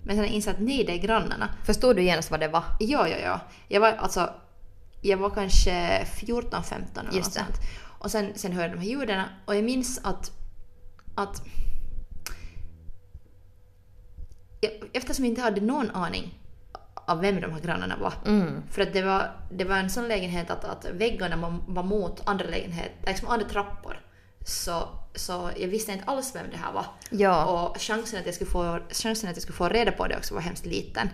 Men 0.06 0.16
sen 0.16 0.26
insåg 0.26 0.54
jag 0.54 0.56
att 0.56 0.62
nej, 0.68 0.84
det 0.84 0.94
är 0.94 0.98
grannarna. 0.98 1.50
Förstod 1.64 1.96
du 1.96 2.04
genast 2.04 2.32
vad 2.32 2.40
det 2.40 2.48
var? 2.48 2.64
Ja, 2.80 3.08
ja, 3.08 3.18
ja. 3.24 3.40
Jag 3.68 3.82
var 3.82 3.92
alltså, 3.92 4.30
jag 5.02 5.18
var 5.18 5.30
kanske 5.30 6.06
14, 6.06 6.64
15 6.64 7.08
eller 7.08 7.20
något 7.20 7.34
sånt. 7.34 7.60
Och 8.00 8.12
sen, 8.12 8.32
sen 8.36 8.52
hörde 8.52 8.68
jag 8.68 8.78
de 8.78 8.82
här 8.82 8.90
ljuden 8.90 9.24
och 9.46 9.56
jag 9.56 9.64
minns 9.64 10.00
att, 10.04 10.32
att 11.16 11.42
jag, 14.62 14.72
eftersom 14.94 15.26
jag 15.26 15.30
inte 15.32 15.42
hade 15.42 15.62
någon 15.62 15.92
aning 15.92 16.40
av 17.08 17.22
vem 17.22 17.42
de 17.42 17.52
här 17.52 17.60
grannarna 17.60 17.98
var. 17.98 18.14
Mm. 18.26 18.64
För 18.72 18.82
att 18.82 18.94
det 18.94 19.02
var, 19.02 19.32
det 19.52 19.64
var 19.64 19.76
en 19.76 19.90
sån 19.90 20.08
lägenhet 20.08 20.50
att, 20.50 20.66
att 20.66 20.86
väggarna 20.94 21.36
var, 21.36 21.60
var 21.68 21.84
mot 21.84 22.28
andra 22.28 22.46
lägenheter, 22.46 23.08
liksom 23.08 23.28
andra 23.28 23.50
trappor. 23.50 24.00
Så, 24.48 24.90
så 25.16 25.50
jag 25.58 25.68
visste 25.68 25.92
inte 25.92 26.06
alls 26.06 26.36
vem 26.36 26.46
det 26.52 26.58
här 26.58 26.74
var. 26.74 26.86
Ja. 27.10 27.46
Och 27.46 27.82
chansen 27.82 28.20
att, 28.20 28.26
jag 28.26 28.36
skulle 28.36 28.52
få, 28.52 28.80
chansen 28.90 29.30
att 29.30 29.36
jag 29.36 29.44
skulle 29.44 29.58
få 29.58 29.70
reda 29.70 29.92
på 29.92 30.08
det 30.08 30.18
också 30.18 30.34
var 30.34 30.42
hemskt 30.42 30.66
liten. 30.66 31.10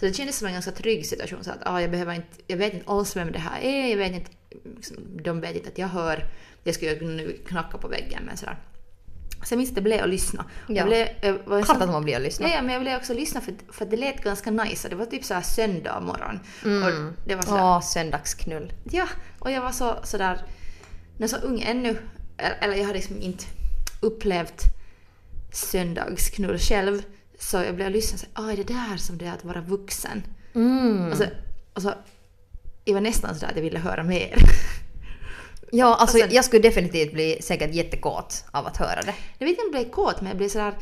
Så 0.00 0.06
det 0.06 0.12
kändes 0.12 0.38
som 0.38 0.46
en 0.46 0.52
ganska 0.52 0.70
trygg 0.70 1.06
situation. 1.06 1.44
Så 1.44 1.50
att, 1.50 1.58
ah, 1.62 1.80
jag, 1.80 1.90
behöver 1.90 2.14
inte, 2.14 2.28
jag 2.46 2.56
vet 2.56 2.74
inte 2.74 2.90
alls 2.90 3.16
vem 3.16 3.32
det 3.32 3.38
här 3.38 3.60
är, 3.60 3.90
jag 3.90 3.96
vet 3.96 4.12
inte, 4.12 4.30
liksom, 4.76 4.96
de 5.22 5.40
vet 5.40 5.56
inte 5.56 5.68
att 5.68 5.78
jag 5.78 5.88
hör. 5.88 6.26
Jag 6.64 6.74
skulle 6.74 7.00
nu 7.00 7.40
knacka 7.48 7.78
på 7.78 7.88
väggen 7.88 8.22
men 8.26 8.36
sådär. 8.36 8.58
Så 9.44 9.52
jag 9.52 9.58
minns 9.58 9.70
att 9.70 9.74
det 9.74 9.82
blev 9.82 10.02
att 10.04 10.10
lyssna. 10.10 10.44
Ja. 10.66 10.74
Jag 10.74 10.86
blev, 10.86 11.08
jag 11.22 11.38
var 11.44 11.56
en 11.56 11.64
Klart 11.64 11.82
att 11.82 11.88
man 11.88 12.04
blir 12.04 12.16
att 12.16 12.22
lyssna. 12.22 12.48
Ja, 12.48 12.62
men 12.62 12.72
jag 12.72 12.78
ville 12.78 12.96
också 12.96 13.14
lyssna 13.14 13.40
för, 13.40 13.54
för 13.72 13.84
det 13.84 13.96
lät 13.96 14.24
ganska 14.24 14.50
nice. 14.50 14.88
Det 14.88 14.96
var 14.96 15.06
typ 15.06 15.24
så 15.24 15.34
här 15.34 15.42
söndag 15.42 16.00
morgon. 16.00 16.40
Och 16.84 17.12
det 17.26 17.34
var 17.34 17.42
så 17.42 17.54
Åh, 17.54 17.80
söndagsknull. 17.80 18.72
Ja, 18.84 19.08
och 19.38 19.50
jag 19.50 19.60
var 19.60 19.72
så, 19.72 19.96
så 20.02 20.18
där, 20.18 20.42
när 21.18 21.26
så 21.26 21.36
ung 21.36 21.60
ännu, 21.60 21.98
eller 22.40 22.74
jag 22.74 22.84
hade 22.84 22.98
liksom 22.98 23.22
inte 23.22 23.44
upplevt 24.00 24.62
söndagsknull 25.52 26.58
själv. 26.58 27.02
Så 27.38 27.56
jag 27.56 27.74
blev 27.74 27.90
lyssna 27.90 28.28
och 28.34 28.44
ah, 28.44 28.52
är 28.52 28.56
det 28.56 28.64
där 28.68 28.96
som 28.96 29.18
det 29.18 29.26
är 29.26 29.32
att 29.32 29.44
vara 29.44 29.60
vuxen? 29.60 30.22
Mm. 30.54 31.10
Och, 31.10 31.16
så, 31.16 31.24
och 31.74 31.82
så, 31.82 31.94
jag 32.84 32.94
var 32.94 33.00
nästan 33.00 33.34
sådär 33.34 33.48
att 33.48 33.56
jag 33.56 33.62
ville 33.62 33.78
höra 33.78 34.02
mer. 34.02 34.34
Ja, 35.72 35.94
alltså 35.94 36.18
sen- 36.18 36.28
jag 36.32 36.44
skulle 36.44 36.62
definitivt 36.62 37.12
bli 37.12 37.38
säkert 37.42 37.74
jättekåt 37.74 38.44
av 38.50 38.66
att 38.66 38.76
höra 38.76 39.02
det. 39.02 39.14
Jag 39.38 39.46
vet 39.46 39.50
inte 39.50 39.62
om 39.62 39.70
jag 39.72 39.82
blev 39.84 39.92
kåt, 39.92 40.20
men 40.20 40.28
jag 40.28 40.36
blev 40.36 40.48
sådär... 40.48 40.74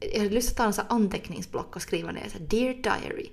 Jag 0.00 0.18
hade 0.18 0.34
lust 0.34 0.50
att 0.50 0.56
ta 0.56 0.64
en 0.64 0.72
sån 0.72 0.84
anteckningsblock 0.88 1.76
och 1.76 1.82
skriva 1.82 2.12
ner 2.12 2.28
så 2.32 2.38
här, 2.38 2.46
Dear 2.46 2.74
Diary. 2.74 3.30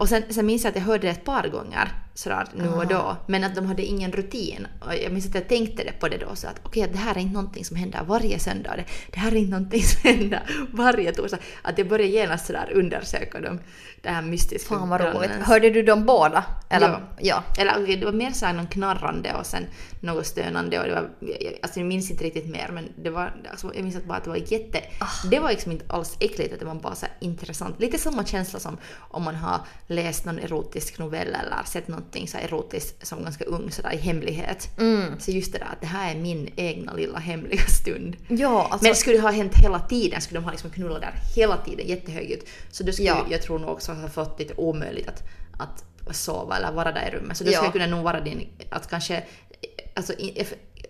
Och 0.00 0.08
sen, 0.08 0.22
sen 0.30 0.46
minns 0.46 0.64
jag 0.64 0.70
att 0.70 0.76
jag 0.76 0.82
hörde 0.82 1.06
det 1.06 1.10
ett 1.10 1.24
par 1.24 1.48
gånger 1.48 1.92
sådär 2.14 2.46
nu 2.54 2.68
och 2.68 2.86
då. 2.86 3.16
Men 3.26 3.44
att 3.44 3.54
de 3.54 3.66
hade 3.66 3.82
ingen 3.82 4.12
rutin. 4.12 4.66
Och 4.80 4.94
jag 5.04 5.12
minns 5.12 5.26
att 5.26 5.34
jag 5.34 5.48
tänkte 5.48 5.84
det 5.84 5.92
på 5.92 6.08
det 6.08 6.16
då. 6.16 6.34
Så 6.34 6.46
att 6.48 6.60
okej, 6.62 6.88
det 6.92 6.98
här 6.98 7.14
är 7.14 7.18
inte 7.18 7.34
någonting 7.34 7.64
som 7.64 7.76
händer 7.76 8.04
varje 8.06 8.38
söndag. 8.38 8.76
Det, 8.76 8.84
det 9.12 9.18
här 9.18 9.32
är 9.32 9.36
inte 9.36 9.50
någonting 9.50 9.82
som 9.92 10.10
händer 10.10 10.42
varje 10.72 11.12
torsdag. 11.12 11.38
Att 11.62 11.78
jag 11.78 11.88
började 11.88 12.12
genast 12.12 12.46
sådär 12.46 12.70
undersöka 12.74 13.40
dem. 13.40 13.60
Det 14.02 14.08
här 14.08 14.22
mystiska. 14.22 14.74
Fan 14.74 14.88
vad 14.88 15.00
roligt. 15.00 15.30
Hörde 15.30 15.70
du 15.70 15.82
dem 15.82 16.06
båda? 16.06 16.44
Eller? 16.70 16.88
Ja. 16.88 17.00
ja. 17.18 17.42
Eller 17.58 17.82
okej, 17.82 17.96
det 17.96 18.04
var 18.04 18.12
mer 18.12 18.30
såhär 18.30 18.52
någon 18.52 18.66
knarrande 18.66 19.34
och 19.34 19.46
sen 19.46 19.66
något 20.00 20.26
stönande 20.26 20.80
och 20.80 20.86
det 20.86 20.94
var, 20.94 21.10
alltså 21.62 21.80
jag 21.80 21.86
minns 21.86 22.10
inte 22.10 22.24
riktigt 22.24 22.48
mer 22.48 22.70
men 22.72 22.92
det 22.96 23.10
var, 23.10 23.32
alltså 23.50 23.70
jag 23.74 23.84
minns 23.84 23.96
att 23.96 24.04
bara 24.04 24.18
att 24.18 24.24
det 24.24 24.30
var 24.30 24.52
jätte, 24.52 24.80
det 25.30 25.38
var 25.38 25.50
liksom 25.50 25.72
inte 25.72 25.84
alls 25.88 26.16
äckligt 26.20 26.52
att 26.52 26.60
det 26.60 26.66
var 26.66 26.74
bara 26.74 26.94
så 26.94 27.06
intressant. 27.20 27.80
Lite 27.80 27.98
samma 27.98 28.24
känsla 28.24 28.60
som 28.60 28.76
om 28.98 29.22
man 29.22 29.34
har 29.34 29.60
läst 29.90 30.24
någon 30.24 30.38
erotisk 30.38 30.98
novell 30.98 31.28
eller 31.28 31.62
sett 31.66 31.88
någonting 31.88 32.28
så 32.28 32.38
erotiskt 32.38 33.06
som 33.06 33.22
ganska 33.22 33.44
ung 33.44 33.70
sådär 33.70 33.92
i 33.92 33.96
hemlighet. 33.96 34.68
Så 35.18 35.30
just 35.30 35.52
det 35.52 35.58
där 35.58 35.66
att 35.72 35.80
det 35.80 35.86
här 35.86 36.14
är 36.14 36.18
min 36.18 36.50
egna 36.56 36.92
lilla 36.94 37.18
hemliga 37.18 37.62
stund. 37.82 38.16
Ja, 38.28 38.68
alltså, 38.70 38.86
Men 38.86 38.94
skulle 38.94 39.16
det 39.16 39.22
ha 39.22 39.30
hänt 39.30 39.52
hela 39.62 39.80
tiden, 39.80 40.20
skulle 40.20 40.40
de 40.40 40.44
ha 40.44 40.50
liksom 40.50 40.70
knullat 40.70 41.00
där 41.00 41.12
hela 41.36 41.56
tiden 41.56 41.86
jättehögljutt, 41.88 42.48
så 42.70 42.82
då 42.84 42.92
skulle 42.92 43.08
Ja. 43.08 43.26
jag 43.30 43.42
tror 43.42 43.58
nog 43.58 43.70
också 43.70 43.92
ha 43.92 44.08
fått 44.08 44.38
lite 44.38 44.54
omöjligt 44.56 45.08
att, 45.08 45.22
att 45.58 45.84
sova 46.16 46.56
eller 46.56 46.72
vara 46.72 46.92
där 46.92 47.08
i 47.08 47.16
rummet. 47.16 47.36
Så 47.36 47.44
då 47.44 47.50
Ja. 47.50 47.56
skulle 47.56 47.66
jag 47.66 47.72
kunna 47.72 47.96
nog 47.96 48.04
vara 48.04 48.20
din, 48.20 48.48
att 48.70 48.90
kanske, 48.90 49.22
alltså 49.94 50.12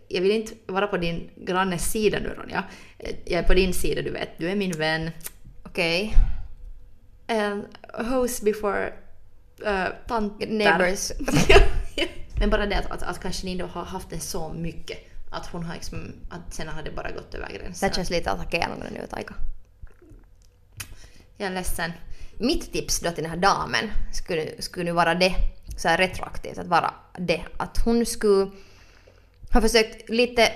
jag- 0.08 0.20
vill 0.22 0.30
inte 0.30 0.52
vara 0.66 0.86
på 0.86 0.96
din 0.96 1.30
grannes 1.36 1.90
sida 1.92 2.18
nu 2.22 2.28
Ronja. 2.38 2.64
Jag 3.24 3.38
är 3.38 3.42
på 3.42 3.54
din 3.54 3.74
sida, 3.74 4.02
du 4.02 4.10
vet. 4.10 4.28
Du 4.38 4.50
är 4.50 4.56
min 4.56 4.72
vän. 4.72 5.10
okej. 5.64 6.14
And 7.30 7.64
host 7.94 8.44
before 8.44 8.92
uh, 9.66 9.88
tanter. 10.06 10.46
Neighbors. 10.46 11.12
Men 12.40 12.50
bara 12.50 12.66
det 12.66 12.78
att, 12.78 12.90
att, 12.90 13.02
att 13.02 13.20
kanske 13.20 13.46
ni 13.46 13.56
då 13.56 13.66
har 13.66 13.84
haft 13.84 14.10
det 14.10 14.20
så 14.20 14.52
mycket. 14.52 14.98
Att 15.30 15.46
hon 15.46 15.64
har 15.64 15.74
liksom, 15.74 16.12
att 16.30 16.54
sen 16.54 16.68
har 16.68 16.82
det 16.82 16.90
bara 16.90 17.10
gått 17.10 17.34
över 17.34 17.48
gränsen. 17.48 17.88
Det 17.88 17.94
känns 17.94 18.10
lite 18.10 18.30
attackerande 18.30 18.86
nu 18.90 19.06
Taika. 19.10 19.34
Jag 21.36 21.46
är 21.46 21.54
ledsen. 21.54 21.92
Mitt 22.38 22.72
tips 22.72 23.00
då 23.00 23.10
till 23.10 23.22
den 23.22 23.32
här 23.32 23.38
damen 23.38 23.90
skulle, 24.12 24.62
skulle 24.62 24.84
nu 24.84 24.92
vara 24.92 25.14
det, 25.14 25.34
så 25.76 25.88
här 25.88 25.98
retroaktivt, 25.98 26.58
att 26.58 26.66
vara 26.66 26.94
det. 27.18 27.44
Att 27.56 27.78
hon 27.84 28.06
skulle 28.06 28.50
ha 29.52 29.60
försökt 29.60 30.08
lite, 30.08 30.52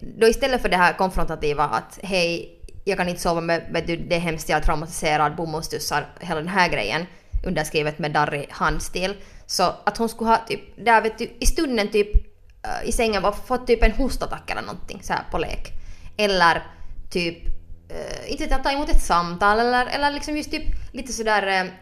då 0.00 0.28
istället 0.28 0.62
för 0.62 0.68
det 0.68 0.76
här 0.76 0.92
konfrontativa 0.92 1.64
att 1.64 1.98
hej, 2.02 2.55
jag 2.88 2.98
kan 2.98 3.08
inte 3.08 3.20
sova 3.20 3.40
med, 3.40 3.66
vet 3.70 3.86
du, 3.86 3.96
det 3.96 4.16
är 4.16 4.20
hemskt, 4.20 4.48
jag 4.48 4.58
är 4.58 4.62
traumatiserad, 4.62 5.36
bomullstussar, 5.36 6.06
hela 6.20 6.40
den 6.40 6.48
här 6.48 6.68
grejen, 6.68 7.06
underskrivet 7.46 7.98
med 7.98 8.12
darrig 8.12 8.48
handstil. 8.50 9.14
Så 9.46 9.62
att 9.84 9.96
hon 9.96 10.08
skulle 10.08 10.30
ha 10.30 10.36
typ, 10.36 10.60
där 10.84 11.02
vet 11.02 11.18
du, 11.18 11.36
i 11.40 11.46
stunden 11.46 11.88
typ 11.88 12.14
eh, 12.62 12.88
i 12.88 12.92
sängen 12.92 13.22
var 13.22 13.32
fått 13.32 13.66
typ 13.66 13.82
en 13.82 13.92
hostattack 13.92 14.50
eller 14.50 14.62
någonting 14.62 15.00
så 15.02 15.12
här 15.12 15.22
på 15.30 15.38
lek. 15.38 15.72
Eller 16.16 16.62
typ, 17.10 17.46
äh, 17.88 18.30
inte 18.30 18.44
vet 18.44 18.50
jag, 18.50 18.62
ta 18.62 18.70
emot 18.70 18.88
ett 18.88 19.02
samtal 19.02 19.58
eller, 19.58 19.86
eller 19.86 20.10
liksom 20.10 20.36
just 20.36 20.50
typ 20.50 20.64
lite 20.92 21.12
sådär 21.12 21.72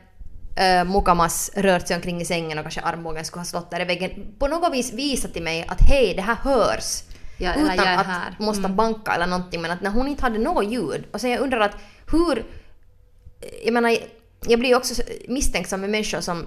äh, 0.56 0.84
mukamas 0.84 1.50
rört 1.54 1.88
sig 1.88 1.96
omkring 1.96 2.20
i 2.20 2.24
sängen 2.24 2.58
och 2.58 2.64
kanske 2.64 2.80
armbågen 2.80 3.24
skulle 3.24 3.40
ha 3.40 3.44
slått 3.44 3.70
där 3.70 3.80
i 3.80 3.84
väggen. 3.84 4.10
På 4.38 4.46
något 4.46 4.72
vis 4.72 4.92
visa 4.92 5.28
till 5.28 5.42
mig 5.42 5.64
att 5.68 5.80
hej, 5.80 6.14
det 6.14 6.22
här 6.22 6.36
hörs. 6.36 7.02
Ja, 7.38 7.52
eller 7.52 7.64
utan 7.64 7.76
jag 7.76 8.00
att 8.00 8.06
här. 8.06 8.36
måste 8.38 8.64
Mm. 8.64 8.76
banka 8.76 9.14
eller 9.14 9.26
någonting 9.26 9.62
men 9.62 9.70
att 9.70 9.80
när 9.80 9.90
hon 9.90 10.08
inte 10.08 10.22
hade 10.22 10.38
något 10.38 10.66
ljud 10.66 11.04
och 11.12 11.20
sen 11.20 11.30
jag 11.30 11.40
undrar 11.40 11.60
att 11.60 11.76
hur 12.10 12.44
jag 13.64 13.72
menar 13.74 13.96
jag 14.46 14.58
blir 14.58 14.70
ju 14.70 14.76
också 14.76 15.02
misstänksam 15.28 15.80
med 15.80 15.90
människor 15.90 16.20
som 16.20 16.46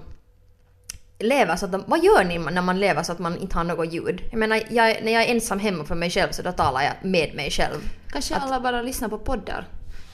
lever 1.18 1.56
så 1.56 1.64
att 1.64 1.72
de, 1.72 1.84
vad 1.86 2.04
gör 2.04 2.24
ni 2.24 2.38
när 2.38 2.62
man 2.62 2.80
lever 2.80 3.02
så 3.02 3.12
att 3.12 3.18
man 3.18 3.38
inte 3.38 3.56
har 3.56 3.64
något 3.64 3.92
ljud? 3.92 4.22
Jag 4.30 4.38
menar, 4.38 4.56
jag, 4.70 4.96
när 5.02 5.12
jag 5.12 5.22
är 5.24 5.34
ensam 5.34 5.58
hemma 5.58 5.84
för 5.84 5.94
mig 5.94 6.10
själv 6.10 6.30
så 6.32 6.42
då 6.42 6.52
talar 6.52 6.82
jag 6.82 6.92
med 7.02 7.34
mig 7.34 7.50
själv. 7.50 7.78
Kanske 8.12 8.34
alla 8.36 8.60
bara 8.60 8.82
lyssnar 8.82 9.08
på 9.08 9.18
poddar. 9.18 9.66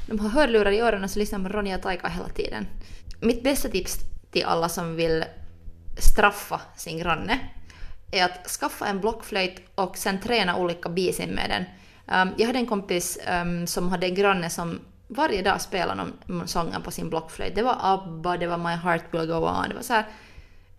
De 0.07 0.19
har 0.21 0.29
hörlurar 0.29 0.73
i 0.73 0.81
öronen 0.81 1.09
så 1.09 1.19
lyssnar 1.19 1.39
på 1.39 1.49
Ronja 1.49 1.77
och 1.77 1.83
Taika 1.83 2.09
hela 2.09 2.29
tiden. 2.29 2.67
Mitt 3.21 3.43
bästa 3.43 3.69
tips 3.69 3.99
till 4.31 4.45
alla 4.45 4.69
som 4.69 4.97
vill 4.97 5.25
straffa 5.99 6.61
sin 6.77 6.99
granne 6.99 7.39
är 8.15 8.25
att 8.25 8.49
skaffa 8.49 8.87
en 8.87 9.01
blockflöjt 9.01 9.63
och 9.75 9.97
sen 9.97 10.21
träna 10.21 10.57
olika 10.57 10.89
bisin 10.89 11.31
med 11.31 11.51
den. 11.51 11.65
Um, 12.23 12.35
jag 12.37 12.47
hade 12.47 12.59
en 12.59 12.67
kompis 12.67 13.19
um, 13.43 13.67
som 13.67 13.89
hade 13.89 14.07
en 14.07 14.15
granne 14.15 14.51
som 14.51 14.81
varje 15.09 15.43
dag 15.43 15.61
spelade 15.61 16.05
någon, 16.27 16.49
sång 16.49 16.75
på 16.85 16.91
sin 16.91 17.11
blockflöjt. 17.11 17.55
Det 17.55 17.63
var 17.63 17.77
ABBA, 17.81 18.37
det 18.37 18.47
var 18.47 18.59
My 18.59 18.75
Heart 18.75 19.05
Will 19.11 19.27
Go 19.27 19.35
On, 19.35 19.69
det 19.69 19.75
var 19.75 19.83
så 19.83 19.93
här, 19.93 20.07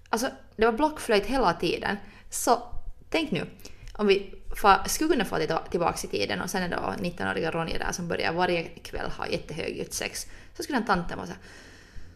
Alltså, 0.10 0.30
det 0.56 0.66
var 0.66 0.74
blockflöjt 0.74 1.26
hela 1.26 1.54
tiden. 1.54 1.98
Så 2.30 2.62
tänk 3.10 3.32
nu, 3.32 3.46
om 3.94 4.08
vi 4.08 4.34
fa, 4.62 4.84
skulle 4.86 5.10
kunna 5.10 5.26
få 5.26 5.38
tillbaka 5.70 6.08
i 6.08 6.08
tiden 6.08 6.42
och 6.42 6.50
sen 6.50 6.64
är 6.64 6.70
då 6.70 7.04
19-åriga 7.04 7.52
Ronja 7.52 7.78
där 7.78 7.92
som 7.92 8.08
börjar 8.08 8.34
varje 8.34 8.64
kväll 8.64 9.10
ha 9.18 9.28
jättehögljutt 9.28 9.94
sex. 9.94 10.28
Så 10.58 10.64
skulle 10.64 10.78
den 10.78 10.86
tanten 10.86 11.18
vara 11.18 11.28
såhär 11.28 11.42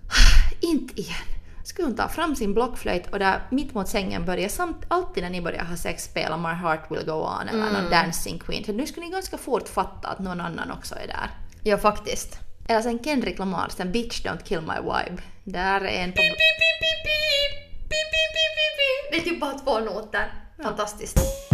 ah, 0.08 0.56
inte 0.62 1.02
igen. 1.02 1.39
Skulle 1.70 1.88
hon 1.88 1.96
ta 1.96 2.08
fram 2.08 2.36
sin 2.36 2.54
blockflöjt 2.54 3.08
och 3.08 3.20
där 3.20 3.42
mitt 3.52 3.74
mot 3.74 3.88
sängen 3.88 4.26
börja 4.26 4.50
samt 4.50 4.86
alltid 4.88 5.24
när 5.24 5.30
ni 5.30 5.42
börjar 5.42 5.64
ha 5.64 5.76
sex 5.76 6.04
spela 6.04 6.38
My 6.38 6.48
Heart 6.48 6.92
Will 6.92 7.06
Go 7.06 7.12
On 7.12 7.48
eller 7.48 7.68
mm. 7.68 7.74
någon 7.74 7.92
Dancing 7.92 8.40
Queen. 8.40 8.64
För 8.64 8.74
nu 8.74 8.88
skulle 8.88 9.06
ni 9.06 9.12
ganska 9.12 9.38
fort 9.38 9.68
fatta 9.68 10.08
att 10.08 10.20
någon 10.20 10.42
annan 10.42 10.72
också 10.72 10.96
är 10.96 11.08
där. 11.08 11.30
Ja, 11.64 11.78
faktiskt. 11.78 12.40
Eller 12.68 12.82
sen 12.82 13.04
Kendrick 13.04 13.40
Lamar, 13.40 13.70
sen 13.70 13.92
Bitch 13.92 14.26
Don't 14.26 14.44
Kill 14.44 14.62
My 14.62 14.76
Vibe. 14.82 15.22
Där 15.44 15.82
är 15.82 16.04
en 16.04 16.12
på... 16.12 16.22
Det 19.12 19.18
är 19.18 19.22
typ 19.22 19.40
bara 19.40 19.60
två 19.60 19.80
noter. 19.80 20.34
Fantastiskt. 20.64 21.49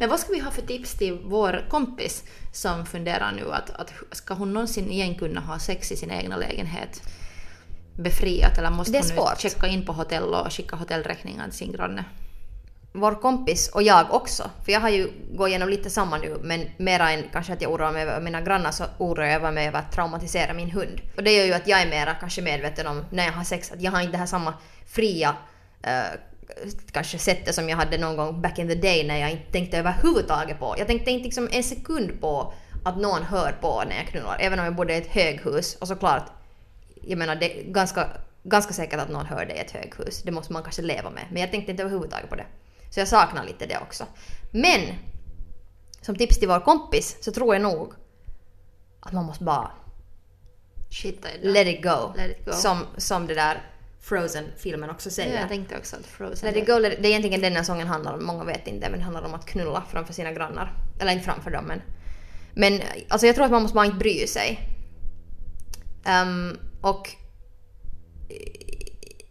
Men 0.00 0.08
vad 0.08 0.20
ska 0.20 0.32
vi 0.32 0.38
ha 0.38 0.50
för 0.50 0.62
tips 0.62 0.94
till 0.94 1.18
vår 1.24 1.66
kompis 1.68 2.24
som 2.52 2.86
funderar 2.86 3.32
nu 3.32 3.52
att, 3.52 3.70
att 3.70 3.92
ska 4.12 4.34
hon 4.34 4.52
någonsin 4.52 4.90
igen 4.90 5.14
kunna 5.14 5.40
ha 5.40 5.58
sex 5.58 5.92
i 5.92 5.96
sin 5.96 6.10
egna 6.10 6.36
lägenhet 6.36 7.02
befriat 7.96 8.58
eller 8.58 8.70
måste 8.70 8.98
hon 8.98 9.06
nu 9.08 9.38
checka 9.38 9.66
in 9.66 9.86
på 9.86 9.92
hotell 9.92 10.34
och 10.34 10.52
skicka 10.52 10.76
hotellräkningar 10.76 11.44
till 11.44 11.58
sin 11.58 11.72
granne? 11.72 12.04
vår 12.92 13.20
kompis 13.20 13.68
och 13.68 13.82
jag 13.82 14.14
också, 14.14 14.50
för 14.64 14.72
jag 14.72 14.80
har 14.80 14.88
ju 14.88 15.10
gått 15.32 15.48
igenom 15.48 15.68
lite 15.68 15.90
samma 15.90 16.18
nu, 16.18 16.38
men 16.42 16.66
mera 16.76 17.10
än 17.10 17.24
kanske 17.32 17.52
att 17.52 17.62
jag 17.62 17.72
oroar 17.72 17.92
mig 17.92 18.02
över 18.02 18.20
mina 18.20 18.40
grannar 18.40 18.70
så 18.70 18.84
oroar 18.98 19.26
jag 19.26 19.54
mig 19.54 19.68
över 19.68 19.78
att 19.78 19.92
traumatisera 19.92 20.54
min 20.54 20.70
hund. 20.70 21.00
Och 21.16 21.22
det 21.22 21.32
gör 21.32 21.44
ju 21.44 21.52
att 21.52 21.68
jag 21.68 21.82
är 21.82 21.90
mera 21.90 22.14
kanske 22.14 22.42
medveten 22.42 22.86
om 22.86 23.04
när 23.10 23.24
jag 23.24 23.32
har 23.32 23.44
sex 23.44 23.72
att 23.72 23.82
jag 23.82 23.92
har 23.92 24.00
inte 24.00 24.12
det 24.12 24.18
här 24.18 24.26
samma 24.26 24.54
fria 24.86 25.28
uh, 25.86 26.20
kanske 26.92 27.18
sättet 27.18 27.54
som 27.54 27.68
jag 27.68 27.76
hade 27.76 27.98
någon 27.98 28.16
gång 28.16 28.42
back 28.42 28.58
in 28.58 28.68
the 28.68 28.74
day 28.74 29.06
när 29.06 29.16
jag 29.16 29.30
inte 29.30 29.52
tänkte 29.52 29.78
överhuvudtaget 29.78 30.58
på. 30.58 30.74
Jag 30.78 30.86
tänkte 30.86 31.10
inte 31.10 31.24
liksom 31.24 31.48
en 31.52 31.62
sekund 31.62 32.20
på 32.20 32.52
att 32.84 32.96
någon 32.96 33.22
hör 33.22 33.52
på 33.52 33.82
när 33.88 33.96
jag 33.96 34.06
knullar, 34.06 34.36
även 34.40 34.58
om 34.58 34.64
jag 34.64 34.74
bodde 34.74 34.94
i 34.94 34.96
ett 34.96 35.06
höghus 35.06 35.74
och 35.74 35.88
såklart, 35.88 36.32
jag 37.02 37.18
menar 37.18 37.36
det 37.36 37.60
är 37.60 37.72
ganska, 37.72 38.06
ganska 38.42 38.72
säkert 38.72 39.00
att 39.00 39.10
någon 39.10 39.26
hör 39.26 39.46
det 39.46 39.54
i 39.54 39.58
ett 39.58 39.70
höghus. 39.70 40.22
Det 40.22 40.30
måste 40.30 40.52
man 40.52 40.62
kanske 40.62 40.82
leva 40.82 41.10
med, 41.10 41.24
men 41.30 41.40
jag 41.40 41.50
tänkte 41.50 41.70
inte 41.70 41.82
överhuvudtaget 41.82 42.30
på 42.30 42.36
det. 42.36 42.46
Så 42.90 43.00
jag 43.00 43.08
saknar 43.08 43.44
lite 43.44 43.66
det 43.66 43.78
också. 43.82 44.06
Men 44.50 44.80
som 46.00 46.16
tips 46.16 46.38
till 46.38 46.48
vår 46.48 46.60
kompis 46.60 47.16
så 47.20 47.32
tror 47.32 47.54
jag 47.54 47.62
nog 47.62 47.92
att 49.00 49.12
man 49.12 49.24
måste 49.24 49.44
bara 49.44 49.70
Shit, 50.90 51.26
let 51.42 51.66
it 51.66 51.82
go. 51.82 52.12
Let 52.16 52.30
it 52.30 52.44
go. 52.44 52.52
Som, 52.52 52.86
som 52.96 53.26
det 53.26 53.34
där 53.34 53.62
Frozen-filmen 54.00 54.90
också 54.90 55.10
säger. 55.10 55.34
Ja, 55.34 55.40
jag 55.40 55.48
tänkte 55.48 55.78
också 55.78 55.96
att 55.96 56.06
Frozen... 56.06 56.48
Let 56.48 56.62
it 56.62 56.66
go, 56.66 56.78
det 56.78 56.88
är 56.88 57.06
egentligen 57.06 57.40
den 57.40 57.56
här 57.56 57.62
sången 57.62 57.86
handlar 57.86 58.14
om, 58.14 58.24
många 58.24 58.44
vet 58.44 58.66
inte, 58.66 58.90
men 58.90 58.98
det 58.98 59.04
handlar 59.04 59.22
om 59.22 59.34
att 59.34 59.46
knulla 59.46 59.84
framför 59.90 60.12
sina 60.12 60.32
grannar. 60.32 60.72
Eller 61.00 61.12
inte 61.12 61.24
framför 61.24 61.50
dem 61.50 61.64
men... 61.64 61.82
Men 62.54 62.80
alltså 63.08 63.26
jag 63.26 63.36
tror 63.36 63.44
att 63.44 63.50
man 63.50 63.62
måste 63.62 63.74
bara 63.74 63.86
inte 63.86 63.98
bry 63.98 64.26
sig. 64.26 64.58
Um, 66.22 66.58
och 66.80 67.08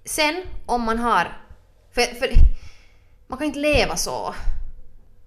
sen 0.06 0.44
om 0.66 0.82
man 0.82 1.00
har... 1.00 1.38
För, 1.92 2.02
för 2.02 2.30
man 3.28 3.38
kan 3.38 3.48
inte 3.48 3.60
leva 3.60 3.96
så. 3.96 4.36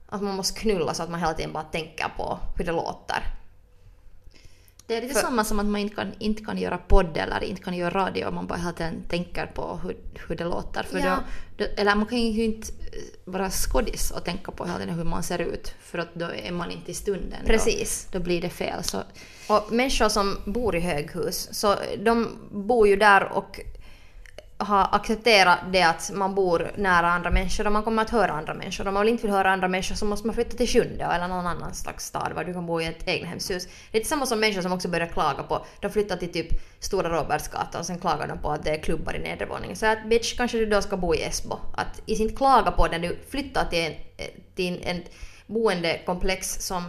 Att 0.09 0.23
man 0.23 0.37
måste 0.37 0.61
knulla 0.61 0.95
så 0.95 1.03
att 1.03 1.11
man 1.11 1.21
hela 1.21 1.35
tiden 1.35 1.53
bara 1.53 1.65
tänker 1.65 2.09
på 2.17 2.39
hur 2.57 2.65
det 2.65 2.73
låter. 2.73 3.42
Det 4.93 4.99
är 4.99 5.03
lite 5.03 5.15
För, 5.15 5.21
samma 5.21 5.45
som 5.45 5.61
att 5.61 5.67
man 5.67 5.81
inte 5.81 5.95
kan, 5.95 6.13
inte 6.19 6.45
kan 6.45 6.59
göra 6.59 6.79
podd 6.79 7.17
eller 7.17 7.45
inte 7.45 7.63
kan 7.63 7.75
göra 7.75 8.05
radio 8.05 8.27
om 8.27 8.35
man 8.35 8.47
bara 8.47 8.59
hela 8.59 8.73
tiden 8.73 9.03
tänker 9.09 9.47
på 9.47 9.81
hur, 9.83 9.97
hur 10.29 10.37
det 10.37 10.45
låter. 10.45 10.83
För 10.83 10.99
ja. 10.99 11.19
då, 11.57 11.65
då, 11.65 11.71
eller 11.77 11.95
man 11.95 12.07
kan 12.07 12.21
ju 12.21 12.45
inte 12.45 12.73
vara 13.25 13.51
skådis 13.51 14.11
och 14.11 14.25
tänka 14.25 14.53
på 14.53 14.65
hela 14.65 14.79
tiden 14.79 14.95
hur 14.95 15.05
man 15.05 15.23
ser 15.23 15.39
ut 15.39 15.75
för 15.81 15.99
att 15.99 16.15
då 16.15 16.27
är 16.45 16.53
man 16.53 16.71
inte 16.71 16.91
i 16.91 16.95
stunden. 16.95 17.39
Precis. 17.47 18.09
Då, 18.11 18.19
då 18.19 18.25
blir 18.25 18.43
det 18.43 18.51
fel. 18.51 18.85
Så. 18.85 19.03
Och 19.49 19.73
människor 19.73 20.09
som 20.09 20.39
bor 20.45 20.77
i 20.77 20.81
höghus, 20.81 21.49
så 21.53 21.77
de 21.99 22.29
bor 22.51 22.89
ju 22.89 22.97
där 22.97 23.33
och 23.33 23.61
ha 24.67 24.85
accepterat 24.85 25.59
det 25.73 25.83
att 25.83 26.11
man 26.15 26.35
bor 26.35 26.71
nära 26.77 27.11
andra 27.11 27.31
människor 27.31 27.67
och 27.67 27.73
man 27.73 27.83
kommer 27.83 28.03
att 28.03 28.11
höra 28.11 28.33
andra 28.33 28.55
människor. 28.55 28.89
Om 28.89 28.95
man 28.95 29.09
inte 29.09 29.23
vill 29.23 29.33
höra 29.33 29.53
andra 29.53 29.69
människor 29.69 29.95
så 29.95 30.05
måste 30.05 30.27
man 30.27 30.35
flytta 30.35 30.57
till 30.57 30.69
Sjunde 30.69 31.05
eller 31.05 31.29
någon 31.29 31.47
annan 31.47 31.75
slags 31.75 32.07
stad 32.07 32.33
var 32.35 32.45
du 32.45 32.53
kan 32.53 32.67
bo 32.67 32.81
i 32.81 32.87
ett 32.87 33.09
egnahemshus. 33.09 33.69
Det 33.91 33.99
är 33.99 34.05
samma 34.05 34.27
som 34.27 34.41
människor 34.41 34.63
som 34.63 34.73
också 34.73 34.89
börjar 34.89 35.07
klaga 35.07 35.43
på, 35.43 35.67
de 35.81 35.91
flyttar 35.91 36.17
till 36.17 36.33
typ 36.33 36.47
Stora 36.81 37.09
Robertsgatan 37.09 37.81
och 37.81 37.87
sen 37.87 37.99
klagar 37.99 38.29
de 38.29 38.39
på 38.39 38.51
att 38.51 38.65
det 38.65 38.71
är 38.71 38.83
klubbar 38.83 39.17
i 39.17 39.19
nedervåningen. 39.19 39.77
Så 39.77 39.87
att 39.87 40.09
bitch, 40.09 40.37
kanske 40.37 40.59
du 40.59 40.67
då 40.67 40.83
ska 40.83 40.97
bo 40.97 41.15
i 41.15 41.23
Esbo. 41.23 41.59
Att 41.77 42.01
i 42.07 42.17
sin 42.17 42.37
klaga 42.37 42.71
på 42.71 42.87
när 42.87 42.99
du 42.99 43.19
flyttar 43.31 43.65
till 43.65 43.85
en, 43.85 43.95
till 44.55 44.83
en 44.85 45.03
boendekomplex 45.47 46.67
som, 46.67 46.85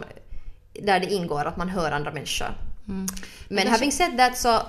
där 0.72 1.00
det 1.00 1.12
ingår 1.12 1.44
att 1.44 1.56
man 1.56 1.68
hör 1.68 1.92
andra 1.92 2.12
människor. 2.12 2.54
Mm. 2.88 3.06
Men 3.48 3.68
having 3.68 3.92
said 3.92 4.18
that 4.18 4.38
så 4.38 4.62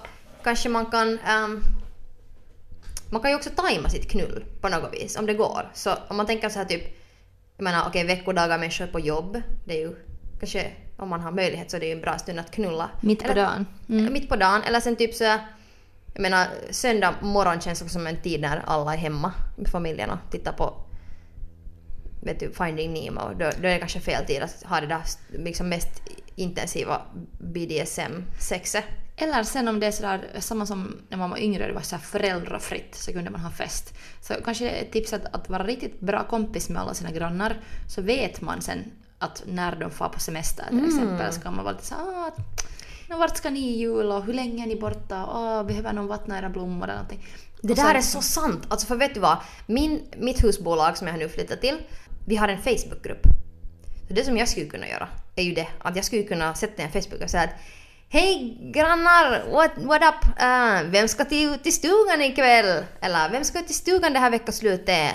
kanske 0.44 0.70
man 0.70 0.86
kan 0.86 1.08
um, 1.10 1.64
man 3.10 3.22
kan 3.22 3.32
ju 3.32 3.38
också 3.38 3.50
tajma 3.50 3.90
sitt 3.90 4.12
knull 4.12 4.46
på 4.62 4.70
något 4.70 4.94
vis 4.94 5.18
om 5.18 5.26
det 5.26 5.34
går. 5.34 5.72
Så 5.74 5.94
om 6.08 6.18
man 6.18 6.26
tänker 6.26 6.50
så 6.50 6.60
här 6.60 6.66
typ, 6.66 6.84
jag 7.58 7.64
menar 7.64 7.80
okej 7.88 8.04
okay, 8.04 8.16
veckodagar 8.16 8.58
människor 8.58 8.88
på 8.88 9.00
jobb, 9.00 9.42
det 9.66 9.74
är 9.74 9.80
ju 9.80 9.96
kanske 10.40 10.72
om 10.98 11.10
man 11.10 11.22
har 11.22 11.32
möjlighet 11.32 11.72
så 11.72 11.78
det 11.78 11.86
är 11.86 11.88
ju 11.88 11.94
en 11.94 12.02
bra 12.02 12.18
stund 12.18 12.40
att 12.40 12.52
knulla. 12.52 12.90
Mitt 13.02 13.24
på 13.24 13.32
eller, 13.32 13.44
dagen. 13.44 13.66
Mm. 13.90 14.14
Mitt 14.14 14.30
på 14.30 14.36
dagen 14.36 14.62
eller 14.64 14.80
sen 14.80 14.96
typ 14.96 15.14
så 15.14 15.24
jag 15.24 16.22
menar 16.22 16.48
söndag 16.70 17.16
morgon 17.22 17.62
känns 17.62 17.82
också 17.82 17.94
som 17.94 18.08
en 18.08 18.22
tid 18.22 18.42
när 18.42 18.64
alla 18.66 18.94
är 18.94 18.98
hemma 18.98 19.34
med 19.58 19.68
familjen 19.68 20.10
och 20.10 20.32
tittar 20.32 20.52
på 20.52 20.86
vet 22.26 22.40
du, 22.40 22.52
Finding 22.54 22.94
Nemo. 22.94 23.22
Då, 23.30 23.50
då 23.62 23.68
är 23.68 23.74
det 23.74 23.80
kanske 23.80 24.00
fel 24.00 24.26
tid 24.26 24.42
att 24.42 24.64
ha 24.64 24.82
det 24.82 24.88
där 24.88 25.02
liksom 25.30 25.70
mest 25.70 26.02
intensiva 26.36 27.02
BDSM-sexet. 27.40 28.84
Eller 29.18 29.44
sen 29.44 29.68
om 29.68 29.80
det 29.80 29.88
är 29.88 29.92
sådär, 29.92 30.30
samma 30.40 30.66
som 30.66 30.98
när 31.10 31.18
man 31.18 31.30
var 31.30 31.38
yngre, 31.38 31.68
det 31.68 31.74
var 31.74 31.82
så 31.82 31.98
föräldrafritt, 31.98 32.96
så 32.96 33.14
kunde 33.14 33.30
man 33.30 33.42
ha 33.42 33.52
fest. 33.52 33.94
Så 34.22 34.34
kanske 34.46 34.70
ett 34.70 34.92
tips 34.92 35.14
att, 35.14 35.36
att 35.36 35.50
vara 35.50 35.64
riktigt 35.64 36.00
bra 36.00 36.24
kompis 36.24 36.70
med 36.70 36.82
alla 36.82 36.94
sina 36.94 37.12
grannar, 37.12 37.58
så 37.88 38.02
vet 38.02 38.42
man 38.42 38.62
sen 38.62 38.92
att 39.20 39.44
när 39.46 39.76
de 39.76 39.92
far 39.92 40.10
på 40.10 40.20
semester 40.20 40.66
till 40.70 40.80
mm. 40.80 40.90
exempel, 40.90 41.34
ska 41.34 41.52
man 41.52 41.64
vara 41.64 41.74
lite 41.74 41.86
såhär 41.86 42.32
ah, 43.10 43.18
vart 43.18 43.38
ska 43.38 43.50
ni 43.50 43.60
i 43.60 43.78
jul 43.78 44.12
och 44.12 44.24
hur 44.24 44.34
länge 44.34 44.64
är 44.64 44.68
ni 44.68 44.76
borta? 44.76 45.26
Oh, 45.26 45.68
behöver 45.68 45.94
någon 45.94 46.08
vattna 46.08 46.38
era 46.38 46.50
blommor 46.50 46.84
eller 46.84 46.94
någonting. 46.94 47.26
Det 47.62 47.74
där 47.74 47.84
sen, 47.84 47.96
är 47.96 48.02
så 48.02 48.22
sant! 48.22 48.66
Alltså 48.68 48.88
för 48.88 48.96
vet 48.96 49.14
du 49.14 49.20
vad? 49.20 49.38
Min, 49.66 50.02
mitt 50.18 50.44
husbolag 50.44 50.98
som 50.98 51.08
jag 51.08 51.14
har 51.14 51.20
nu 51.20 51.30
flyttat 51.30 51.62
till, 51.62 51.78
vi 52.26 52.36
har 52.36 52.48
en 52.48 52.62
Facebookgrupp. 52.62 53.22
Så 54.08 54.14
det 54.14 54.26
som 54.26 54.38
jag 54.38 54.50
skulle 54.50 54.66
kunna 54.66 54.88
göra 54.88 55.08
är 55.36 55.44
ju 55.44 55.54
det 55.54 55.68
att 55.80 55.96
jag 55.96 56.06
skulle 56.06 56.24
kunna 56.24 56.54
sätta 56.54 56.84
en 56.84 56.92
Facebook 56.92 57.24
och 57.24 57.30
säga 57.30 57.44
att 57.44 57.50
Hej 58.16 58.58
grannar, 58.74 59.52
what, 59.52 59.72
what 59.78 60.02
up? 60.02 60.26
Uh, 60.42 60.92
vem 60.92 61.08
ska 61.08 61.26
till, 61.26 61.60
till 61.60 61.74
stugan 61.74 62.22
ikväll? 62.22 62.84
Eller 63.02 63.30
vem 63.30 63.44
ska 63.44 63.62
till 63.62 63.76
stugan 63.76 64.14
det 64.14 64.20
här 64.20 64.32
veckoslutet? 64.32 65.14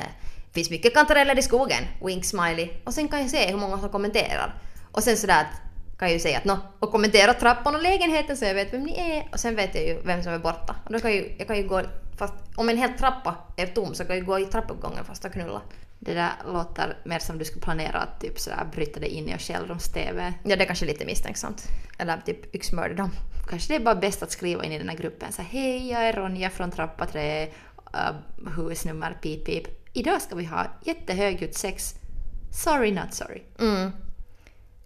Finns 0.52 0.70
mycket 0.70 0.94
kantareller 0.94 1.38
i 1.38 1.42
skogen. 1.42 1.84
Wink 2.04 2.24
smiley. 2.24 2.70
Och 2.84 2.94
sen 2.94 3.08
kan 3.08 3.20
jag 3.20 3.30
se 3.30 3.50
hur 3.50 3.56
många 3.56 3.78
som 3.78 3.88
kommenterar. 3.88 4.54
Och 4.92 5.02
sen 5.02 5.16
sådär 5.16 5.40
att, 5.40 5.60
kan 5.98 6.08
jag 6.08 6.12
ju 6.12 6.20
säga 6.20 6.38
att 6.38 6.44
nå, 6.44 6.58
och 6.78 6.90
kommentera 6.90 7.34
trappan 7.34 7.74
och 7.74 7.82
lägenheten 7.82 8.36
så 8.36 8.44
jag 8.44 8.54
vet 8.54 8.72
vem 8.72 8.82
ni 8.82 9.00
är. 9.00 9.28
Och 9.32 9.40
sen 9.40 9.56
vet 9.56 9.74
jag 9.74 9.84
ju 9.84 10.02
vem 10.02 10.22
som 10.22 10.32
är 10.32 10.38
borta. 10.38 10.76
Och 10.86 10.92
då 10.92 11.00
kan 11.00 11.16
jag, 11.16 11.34
jag 11.38 11.46
kan 11.46 11.56
ju 11.56 11.68
gå, 11.68 11.82
fast 12.18 12.34
om 12.56 12.68
en 12.68 12.76
hel 12.76 12.92
trappa 12.92 13.36
är 13.56 13.66
tom 13.66 13.94
så 13.94 14.04
kan 14.04 14.16
jag 14.16 14.18
ju 14.18 14.26
gå 14.26 14.38
i 14.38 14.44
trappuppgången 14.44 15.04
fast 15.04 15.24
och 15.24 15.32
knulla. 15.32 15.60
Det 16.02 16.14
där 16.14 16.32
låter 16.46 16.96
mer 17.04 17.18
som 17.18 17.38
du 17.38 17.44
skulle 17.44 17.62
planera 17.62 17.98
att 17.98 18.20
typ 18.20 18.38
sådär 18.38 18.66
bryta 18.72 19.00
dig 19.00 19.08
in 19.08 19.28
i 19.28 19.38
Shellroms-TV. 19.38 20.34
Ja, 20.44 20.56
det 20.56 20.64
är 20.64 20.66
kanske 20.66 20.86
lite 20.86 21.04
misstänksamt. 21.04 21.68
Eller 21.98 22.16
typ 22.26 22.54
yxmörda 22.54 22.94
dem. 22.94 23.10
Kanske 23.48 23.72
det 23.72 23.76
är 23.76 23.84
bara 23.84 23.94
bäst 23.94 24.22
att 24.22 24.30
skriva 24.30 24.64
in 24.64 24.72
i 24.72 24.78
den 24.78 24.88
här 24.88 24.96
gruppen 24.96 25.32
så 25.32 25.42
hej, 25.42 25.90
jag 25.90 26.08
är 26.08 26.12
Ronja 26.12 26.50
från 26.50 26.70
trappa 26.70 27.06
3, 27.06 27.46
uh, 27.46 28.50
husnummer 28.56 29.18
pip 29.22 29.44
pip. 29.44 29.66
Idag 29.92 30.22
ska 30.22 30.34
vi 30.34 30.44
ha 30.44 30.66
jättehögljutt 30.84 31.54
sex. 31.54 31.94
Sorry 32.52 32.92
not 32.92 33.14
sorry. 33.14 33.42
Mm. 33.58 33.90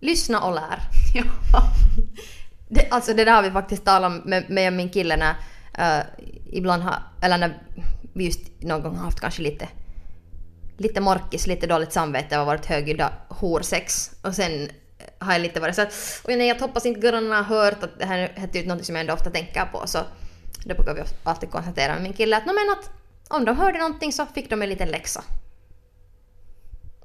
Lyssna 0.01 0.41
och 0.41 0.55
lär. 0.55 0.79
ja. 1.15 1.25
Det, 2.69 2.89
alltså 2.91 3.15
det 3.15 3.25
där 3.25 3.33
har 3.33 3.43
vi 3.43 3.51
faktiskt 3.51 3.85
talat 3.85 4.13
om 4.13 4.23
med, 4.25 4.51
med 4.51 4.73
min 4.73 4.91
kille 4.91 5.17
när 5.17 5.35
uh, 6.01 6.05
ibland 6.47 6.83
har, 6.83 7.03
eller 7.23 7.39
när 7.39 7.63
vi 8.13 8.25
just 8.25 8.63
någon 8.63 8.83
gång 8.83 8.97
har 8.97 9.05
haft 9.05 9.21
kanske 9.21 9.43
lite 9.43 9.69
lite 10.77 11.01
morkis, 11.01 11.47
lite 11.47 11.67
dåligt 11.67 11.93
samvete 11.93 12.39
och 12.39 12.47
varit 12.47 12.67
högljudda 12.67 13.13
horsex. 13.29 14.11
Och 14.23 14.35
sen 14.35 14.69
har 15.19 15.33
jag 15.33 15.41
lite 15.43 15.61
varit 15.61 15.75
så 15.75 15.83
att 15.83 16.21
oj 16.25 16.37
nej, 16.37 16.49
jag 16.49 16.61
hoppas 16.61 16.87
inte 16.87 17.01
grannarna 17.01 17.43
har 17.43 17.57
hört 17.57 17.83
att 17.83 17.99
det 17.99 18.07
här 18.07 18.19
är 18.37 18.57
ut 18.59 18.67
något 18.67 18.85
som 18.85 18.95
jag 18.95 19.01
ändå 19.01 19.15
ofta 19.15 19.31
tänker 19.31 19.65
på. 19.65 19.87
Så 19.87 19.99
då 20.65 20.75
brukar 20.75 20.95
vi 20.95 21.03
alltid 21.23 21.51
konstatera 21.51 21.95
med 21.95 22.03
min 22.03 22.13
kille 22.13 22.37
att, 22.37 22.47
men 22.47 22.55
att 22.55 22.91
om 23.29 23.45
de 23.45 23.57
hörde 23.57 23.79
någonting 23.79 24.13
så 24.13 24.27
fick 24.27 24.51
de 24.51 24.63
en 24.63 24.69
liten 24.69 24.89
läxa. 24.89 25.25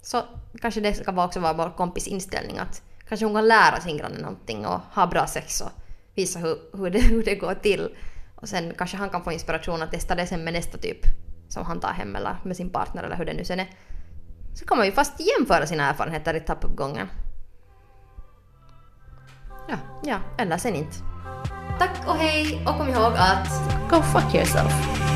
Så 0.01 0.23
kanske 0.61 0.81
det 0.81 0.93
ska 0.93 1.25
också 1.25 1.39
vara 1.39 1.53
vår 1.53 1.77
kompis 1.77 2.07
inställning 2.07 2.57
att 2.57 2.81
kanske 3.07 3.25
hon 3.25 3.35
kan 3.35 3.47
lära 3.47 3.81
sin 3.81 3.97
granne 3.97 4.21
någonting 4.21 4.65
och 4.65 4.79
ha 4.93 5.07
bra 5.07 5.27
sex 5.27 5.61
och 5.61 5.71
visa 6.15 6.39
hur, 6.39 6.57
hur, 6.77 6.89
det, 6.89 6.99
hur 6.99 7.23
det 7.23 7.35
går 7.35 7.53
till. 7.53 7.89
Och 8.35 8.49
sen 8.49 8.73
kanske 8.77 8.97
han 8.97 9.09
kan 9.09 9.23
få 9.23 9.31
inspiration 9.31 9.81
att 9.81 9.91
testa 9.91 10.15
det 10.15 10.27
sen 10.27 10.43
med 10.43 10.53
nästa 10.53 10.77
typ 10.77 10.99
som 11.49 11.65
han 11.65 11.79
tar 11.79 11.91
hem 11.91 12.15
eller 12.15 12.37
med 12.43 12.55
sin 12.55 12.69
partner 12.69 13.03
eller 13.03 13.15
hur 13.15 13.25
det 13.25 13.33
nu 13.33 13.45
sen 13.45 13.59
är. 13.59 13.67
Så 14.55 14.65
kan 14.65 14.77
man 14.77 14.85
ju 14.85 14.91
fast 14.91 15.19
jämföra 15.19 15.67
sina 15.67 15.89
erfarenheter 15.89 16.33
i 16.33 16.39
tappuppgången. 16.39 17.07
Ja. 19.67 19.77
Ja, 20.03 20.17
eller 20.37 20.57
sen 20.57 20.75
inte. 20.75 20.97
Tack 21.79 22.07
och 22.07 22.15
hej 22.15 22.63
och 22.67 22.77
kom 22.77 22.89
ihåg 22.89 23.13
att 23.15 23.49
Go 23.89 24.01
fuck 24.01 24.35
yourself. 24.35 25.08